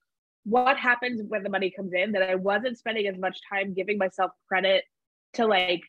[0.44, 3.98] what happens when the money comes in that I wasn't spending as much time giving
[3.98, 4.84] myself credit
[5.34, 5.82] to like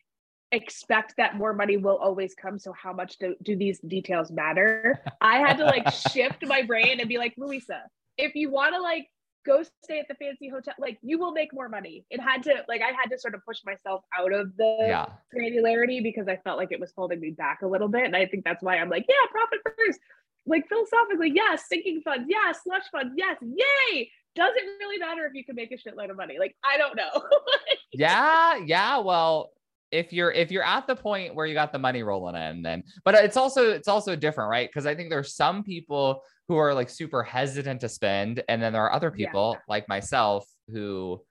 [0.52, 2.58] expect that more money will always come.
[2.58, 5.02] So how much do, do these details matter?
[5.20, 7.82] I had to like shift my brain and be like, Louisa,
[8.16, 9.08] if you want to like
[9.44, 12.04] go stay at the fancy hotel, like you will make more money.
[12.10, 15.06] It had to like I had to sort of push myself out of the yeah.
[15.34, 18.04] granularity because I felt like it was holding me back a little bit.
[18.04, 19.98] And I think that's why I'm like, yeah, profit first.
[20.46, 25.34] Like philosophically, yes, sinking funds, yes, slush funds, yes, yay does it really matter if
[25.34, 26.36] you can make a shitload of money?
[26.38, 27.10] Like, I don't know.
[27.92, 28.98] yeah, yeah.
[28.98, 29.50] Well,
[29.94, 32.82] if you're if you're at the point where you got the money rolling in, then
[33.04, 34.68] but it's also it's also different, right?
[34.68, 38.72] Because I think there's some people who are like super hesitant to spend, and then
[38.72, 39.60] there are other people yeah.
[39.68, 41.22] like myself who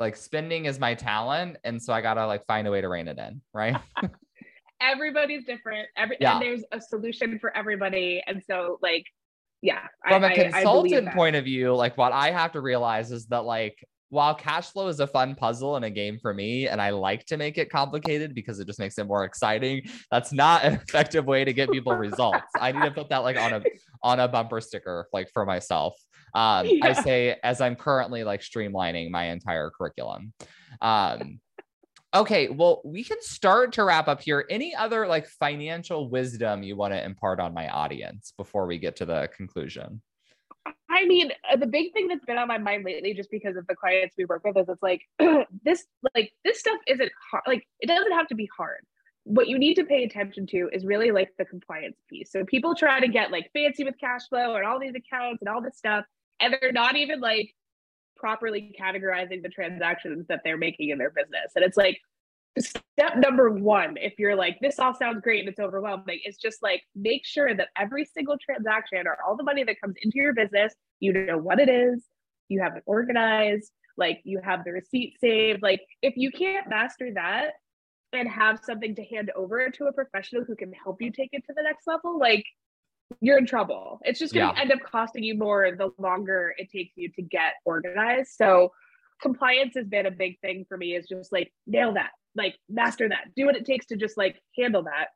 [0.00, 3.06] like spending is my talent, and so I gotta like find a way to rein
[3.06, 3.76] it in, right?
[4.80, 5.88] Everybody's different.
[5.96, 6.34] Every yeah.
[6.34, 9.04] and there's a solution for everybody, and so like
[9.62, 12.60] yeah from I, a consultant I, I point of view like what i have to
[12.60, 13.76] realize is that like
[14.10, 17.24] while cash flow is a fun puzzle and a game for me and i like
[17.26, 21.26] to make it complicated because it just makes it more exciting that's not an effective
[21.26, 22.46] way to get people results.
[22.58, 23.62] I need to put that like on a
[24.02, 25.94] on a bumper sticker like for myself.
[26.34, 26.86] Um yeah.
[26.86, 30.32] i say as i'm currently like streamlining my entire curriculum.
[30.80, 31.40] Um
[32.12, 34.44] Okay, well, we can start to wrap up here.
[34.50, 38.96] Any other like financial wisdom you want to impart on my audience before we get
[38.96, 40.02] to the conclusion?
[40.90, 43.64] I mean, uh, the big thing that's been on my mind lately, just because of
[43.68, 45.02] the clients we work with, is it's like
[45.64, 45.84] this,
[46.16, 47.44] like this stuff isn't hard.
[47.46, 48.84] Like it doesn't have to be hard.
[49.22, 52.32] What you need to pay attention to is really like the compliance piece.
[52.32, 55.48] So people try to get like fancy with cash flow and all these accounts and
[55.48, 56.04] all this stuff,
[56.40, 57.54] and they're not even like
[58.20, 61.52] properly categorizing the transactions that they're making in their business.
[61.56, 61.98] And it's like
[62.58, 66.62] step number one, if you're like, this all sounds great and it's overwhelming, it's just
[66.62, 70.34] like make sure that every single transaction or all the money that comes into your
[70.34, 72.04] business, you know what it is,
[72.48, 75.62] you have it organized, like you have the receipt saved.
[75.62, 77.52] Like if you can't master that
[78.12, 81.44] and have something to hand over to a professional who can help you take it
[81.46, 82.44] to the next level, like
[83.20, 83.98] you're in trouble.
[84.02, 84.62] It's just going to yeah.
[84.62, 88.30] end up costing you more the longer it takes you to get organized.
[88.36, 88.72] So
[89.20, 93.08] compliance has been a big thing for me is just like nail that, like master
[93.08, 95.08] that, do what it takes to just like handle that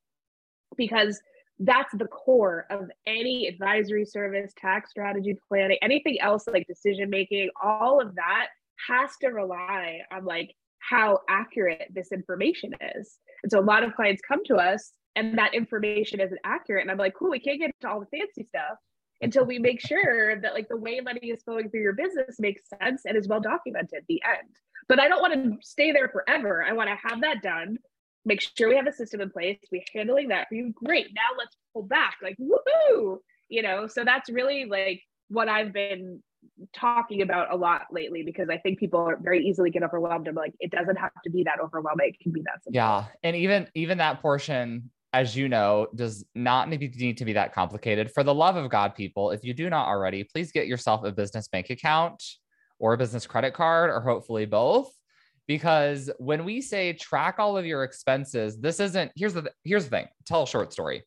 [0.77, 1.21] because
[1.61, 7.49] that's the core of any advisory service, tax strategy planning, anything else like decision making,
[7.63, 8.49] all of that
[8.89, 13.19] has to rely on like how accurate this information is.
[13.43, 16.83] And so a lot of clients come to us and that information isn't accurate.
[16.83, 18.79] And I'm like, cool, we can't get into all the fancy stuff
[19.21, 22.63] until we make sure that like the way money is flowing through your business makes
[22.81, 24.49] sense and is well documented the end.
[24.89, 26.63] But I don't want to stay there forever.
[26.63, 27.79] I want to have that done.
[28.27, 29.59] Make sure we have a system in place.
[29.71, 30.73] We're handling that for you.
[30.75, 31.09] Great.
[31.15, 32.17] Now let's pull back.
[32.23, 33.19] Like woohoo.
[33.49, 36.23] You know, so that's really like what I've been
[36.75, 40.29] talking about a lot lately because I think people are very easily get overwhelmed.
[40.29, 42.09] I'm like, it doesn't have to be that overwhelming.
[42.09, 42.75] It can be that simple.
[42.75, 43.05] Yeah.
[43.23, 48.11] And even even that portion as you know, does not need to be that complicated.
[48.11, 51.13] For the love of God, people, if you do not already, please get yourself a
[51.13, 52.21] business bank account
[52.81, 54.91] or a business credit card, or hopefully both.
[55.47, 59.13] Because when we say track all of your expenses, this isn't.
[59.15, 60.09] Here's the here's the thing.
[60.27, 61.05] Tell a short story.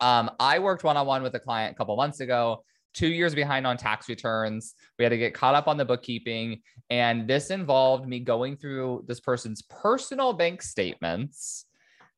[0.00, 3.34] Um, I worked one on one with a client a couple months ago two years
[3.36, 4.74] behind on tax returns.
[4.98, 6.62] We had to get caught up on the bookkeeping.
[6.90, 11.66] And this involved me going through this person's personal bank statements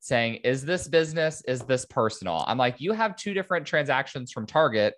[0.00, 1.42] saying, Is this business?
[1.46, 2.44] Is this personal?
[2.46, 4.94] I'm like, You have two different transactions from Target.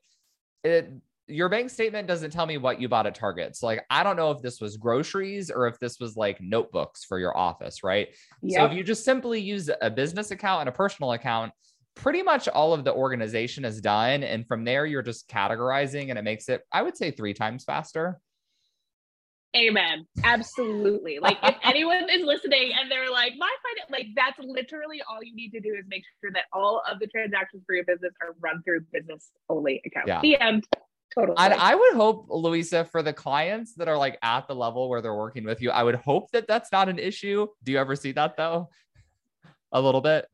[0.64, 0.90] It,
[1.28, 3.56] your bank statement doesn't tell me what you bought at Target.
[3.56, 7.04] So, like, I don't know if this was groceries or if this was like notebooks
[7.04, 8.08] for your office, right?
[8.42, 8.58] Yep.
[8.58, 11.52] So, if you just simply use a business account and a personal account,
[11.94, 14.22] pretty much all of the organization is done.
[14.22, 17.64] And from there, you're just categorizing and it makes it, I would say, three times
[17.64, 18.18] faster.
[19.54, 20.06] Amen.
[20.24, 21.18] Absolutely.
[21.18, 25.34] Like if anyone is listening and they're like, my finance, like that's literally all you
[25.34, 28.34] need to do is make sure that all of the transactions for your business are
[28.40, 30.08] run through business only accounts.
[30.08, 30.20] Yeah.
[30.22, 30.66] The end.
[31.14, 31.36] Totally.
[31.38, 35.02] And I would hope, Louisa, for the clients that are like at the level where
[35.02, 37.46] they're working with you, I would hope that that's not an issue.
[37.62, 38.70] Do you ever see that though?
[39.72, 40.26] A little bit.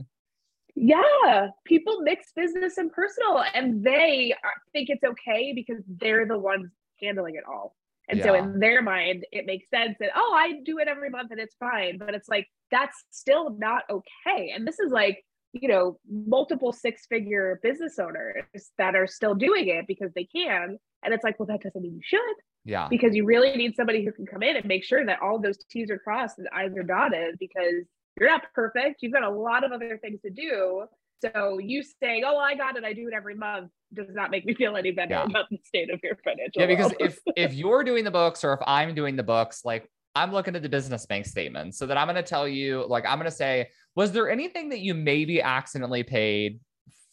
[0.77, 4.33] Yeah, people mix business and personal, and they
[4.73, 6.71] think it's okay because they're the ones
[7.03, 7.75] handling it all.
[8.09, 8.25] And yeah.
[8.25, 11.41] so in their mind, it makes sense that, oh, I do it every month and
[11.41, 11.99] it's fine.
[11.99, 14.53] But it's like, that's still not okay.
[14.55, 18.45] And this is like, you know, multiple six figure business owners
[18.79, 20.79] that are still doing it because they can.
[21.05, 22.21] And it's like, well, that doesn't mean you should.
[22.65, 22.89] Yeah.
[22.89, 25.59] Because you really need somebody who can come in and make sure that all those
[25.71, 27.85] T's are crossed and I's are dotted because
[28.19, 28.97] you're not perfect.
[29.01, 30.85] You've got a lot of other things to do.
[31.25, 32.85] So you saying, "Oh, I got it.
[32.85, 35.25] I do it every month," does not make me feel any better yeah.
[35.25, 36.61] about the state of your financial.
[36.61, 39.91] Yeah, because if if you're doing the books or if I'm doing the books, like
[40.15, 43.05] I'm looking at the business bank statement, so that I'm going to tell you, like
[43.07, 46.61] I'm going to say, was there anything that you maybe accidentally paid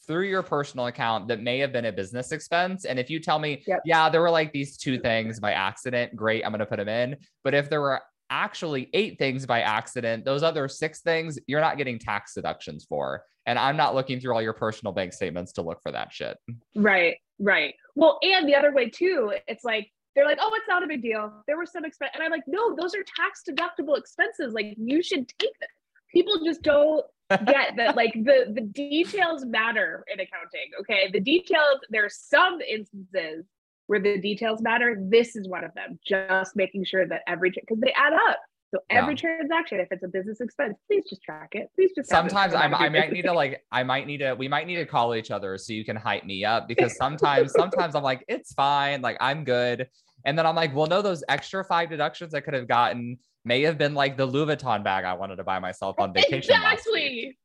[0.08, 2.86] through your personal account that may have been a business expense.
[2.86, 3.82] And if you tell me, yep.
[3.86, 6.88] yeah, there were like these two things by accident, great, I'm going to put them
[6.88, 7.18] in.
[7.43, 7.99] But if there were
[8.30, 10.26] actually eight things by accident.
[10.26, 13.24] Those other six things you're not getting tax deductions for.
[13.46, 16.38] And I'm not looking through all your personal bank statements to look for that shit.
[16.76, 17.76] Right, right.
[17.96, 21.02] Well, and the other way too, it's like they're like, oh, it's not a big
[21.02, 21.43] deal.
[21.46, 22.12] There were some expense.
[22.14, 24.54] And I'm like, no, those are tax deductible expenses.
[24.54, 25.70] Like you should take them.
[26.12, 27.06] People just don't
[27.46, 30.72] get that like the the details matter in accounting.
[30.80, 31.10] Okay.
[31.12, 33.46] The details, there's some instances
[33.88, 36.00] where the details matter, this is one of them.
[36.08, 38.39] Just making sure that every because they add up.
[38.74, 39.38] So every yeah.
[39.38, 41.70] transaction, if it's a business expense, please just track it.
[41.76, 42.09] Please just.
[42.09, 44.86] Sometimes I, I might need to like I might need to we might need to
[44.86, 48.53] call each other so you can hype me up because sometimes sometimes I'm like it's
[48.53, 49.88] fine like I'm good
[50.26, 53.61] and then I'm like well no those extra five deductions I could have gotten may
[53.61, 56.55] have been like the Louis Vuitton bag I wanted to buy myself on vacation.
[56.55, 57.38] Exactly.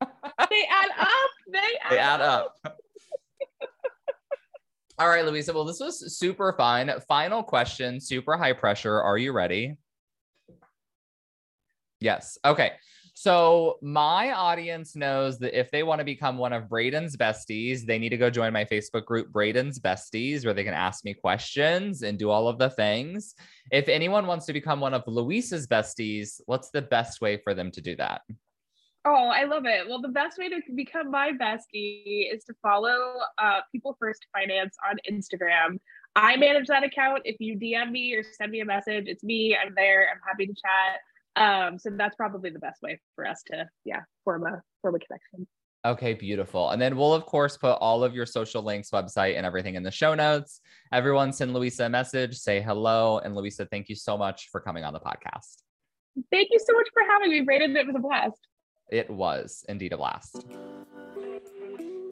[0.50, 1.08] they add up.
[1.50, 2.54] They add, they add up.
[2.64, 2.78] up.
[4.98, 5.52] All right, Louisa.
[5.52, 6.92] Well, this was super fun.
[7.08, 9.00] Final question, super high pressure.
[9.00, 9.76] Are you ready?
[12.04, 12.36] Yes.
[12.44, 12.72] Okay.
[13.14, 17.98] So my audience knows that if they want to become one of Braden's besties, they
[17.98, 22.02] need to go join my Facebook group, Braden's Besties, where they can ask me questions
[22.02, 23.34] and do all of the things.
[23.70, 27.70] If anyone wants to become one of Louisa's besties, what's the best way for them
[27.70, 28.20] to do that?
[29.06, 29.88] Oh, I love it.
[29.88, 34.76] Well, the best way to become my bestie is to follow uh, People First Finance
[34.90, 35.78] on Instagram.
[36.16, 37.22] I manage that account.
[37.24, 39.56] If you DM me or send me a message, it's me.
[39.56, 40.08] I'm there.
[40.12, 41.00] I'm happy to chat.
[41.36, 44.98] Um, so that's probably the best way for us to, yeah, form a form a
[44.98, 45.46] connection.
[45.84, 46.70] Okay, beautiful.
[46.70, 49.82] And then we'll of course put all of your social links, website, and everything in
[49.82, 50.60] the show notes.
[50.92, 54.84] Everyone send Louisa a message, say hello, and Louisa, thank you so much for coming
[54.84, 55.62] on the podcast.
[56.30, 58.38] Thank you so much for having me, Braden It was a blast.
[58.90, 60.44] It was indeed a blast.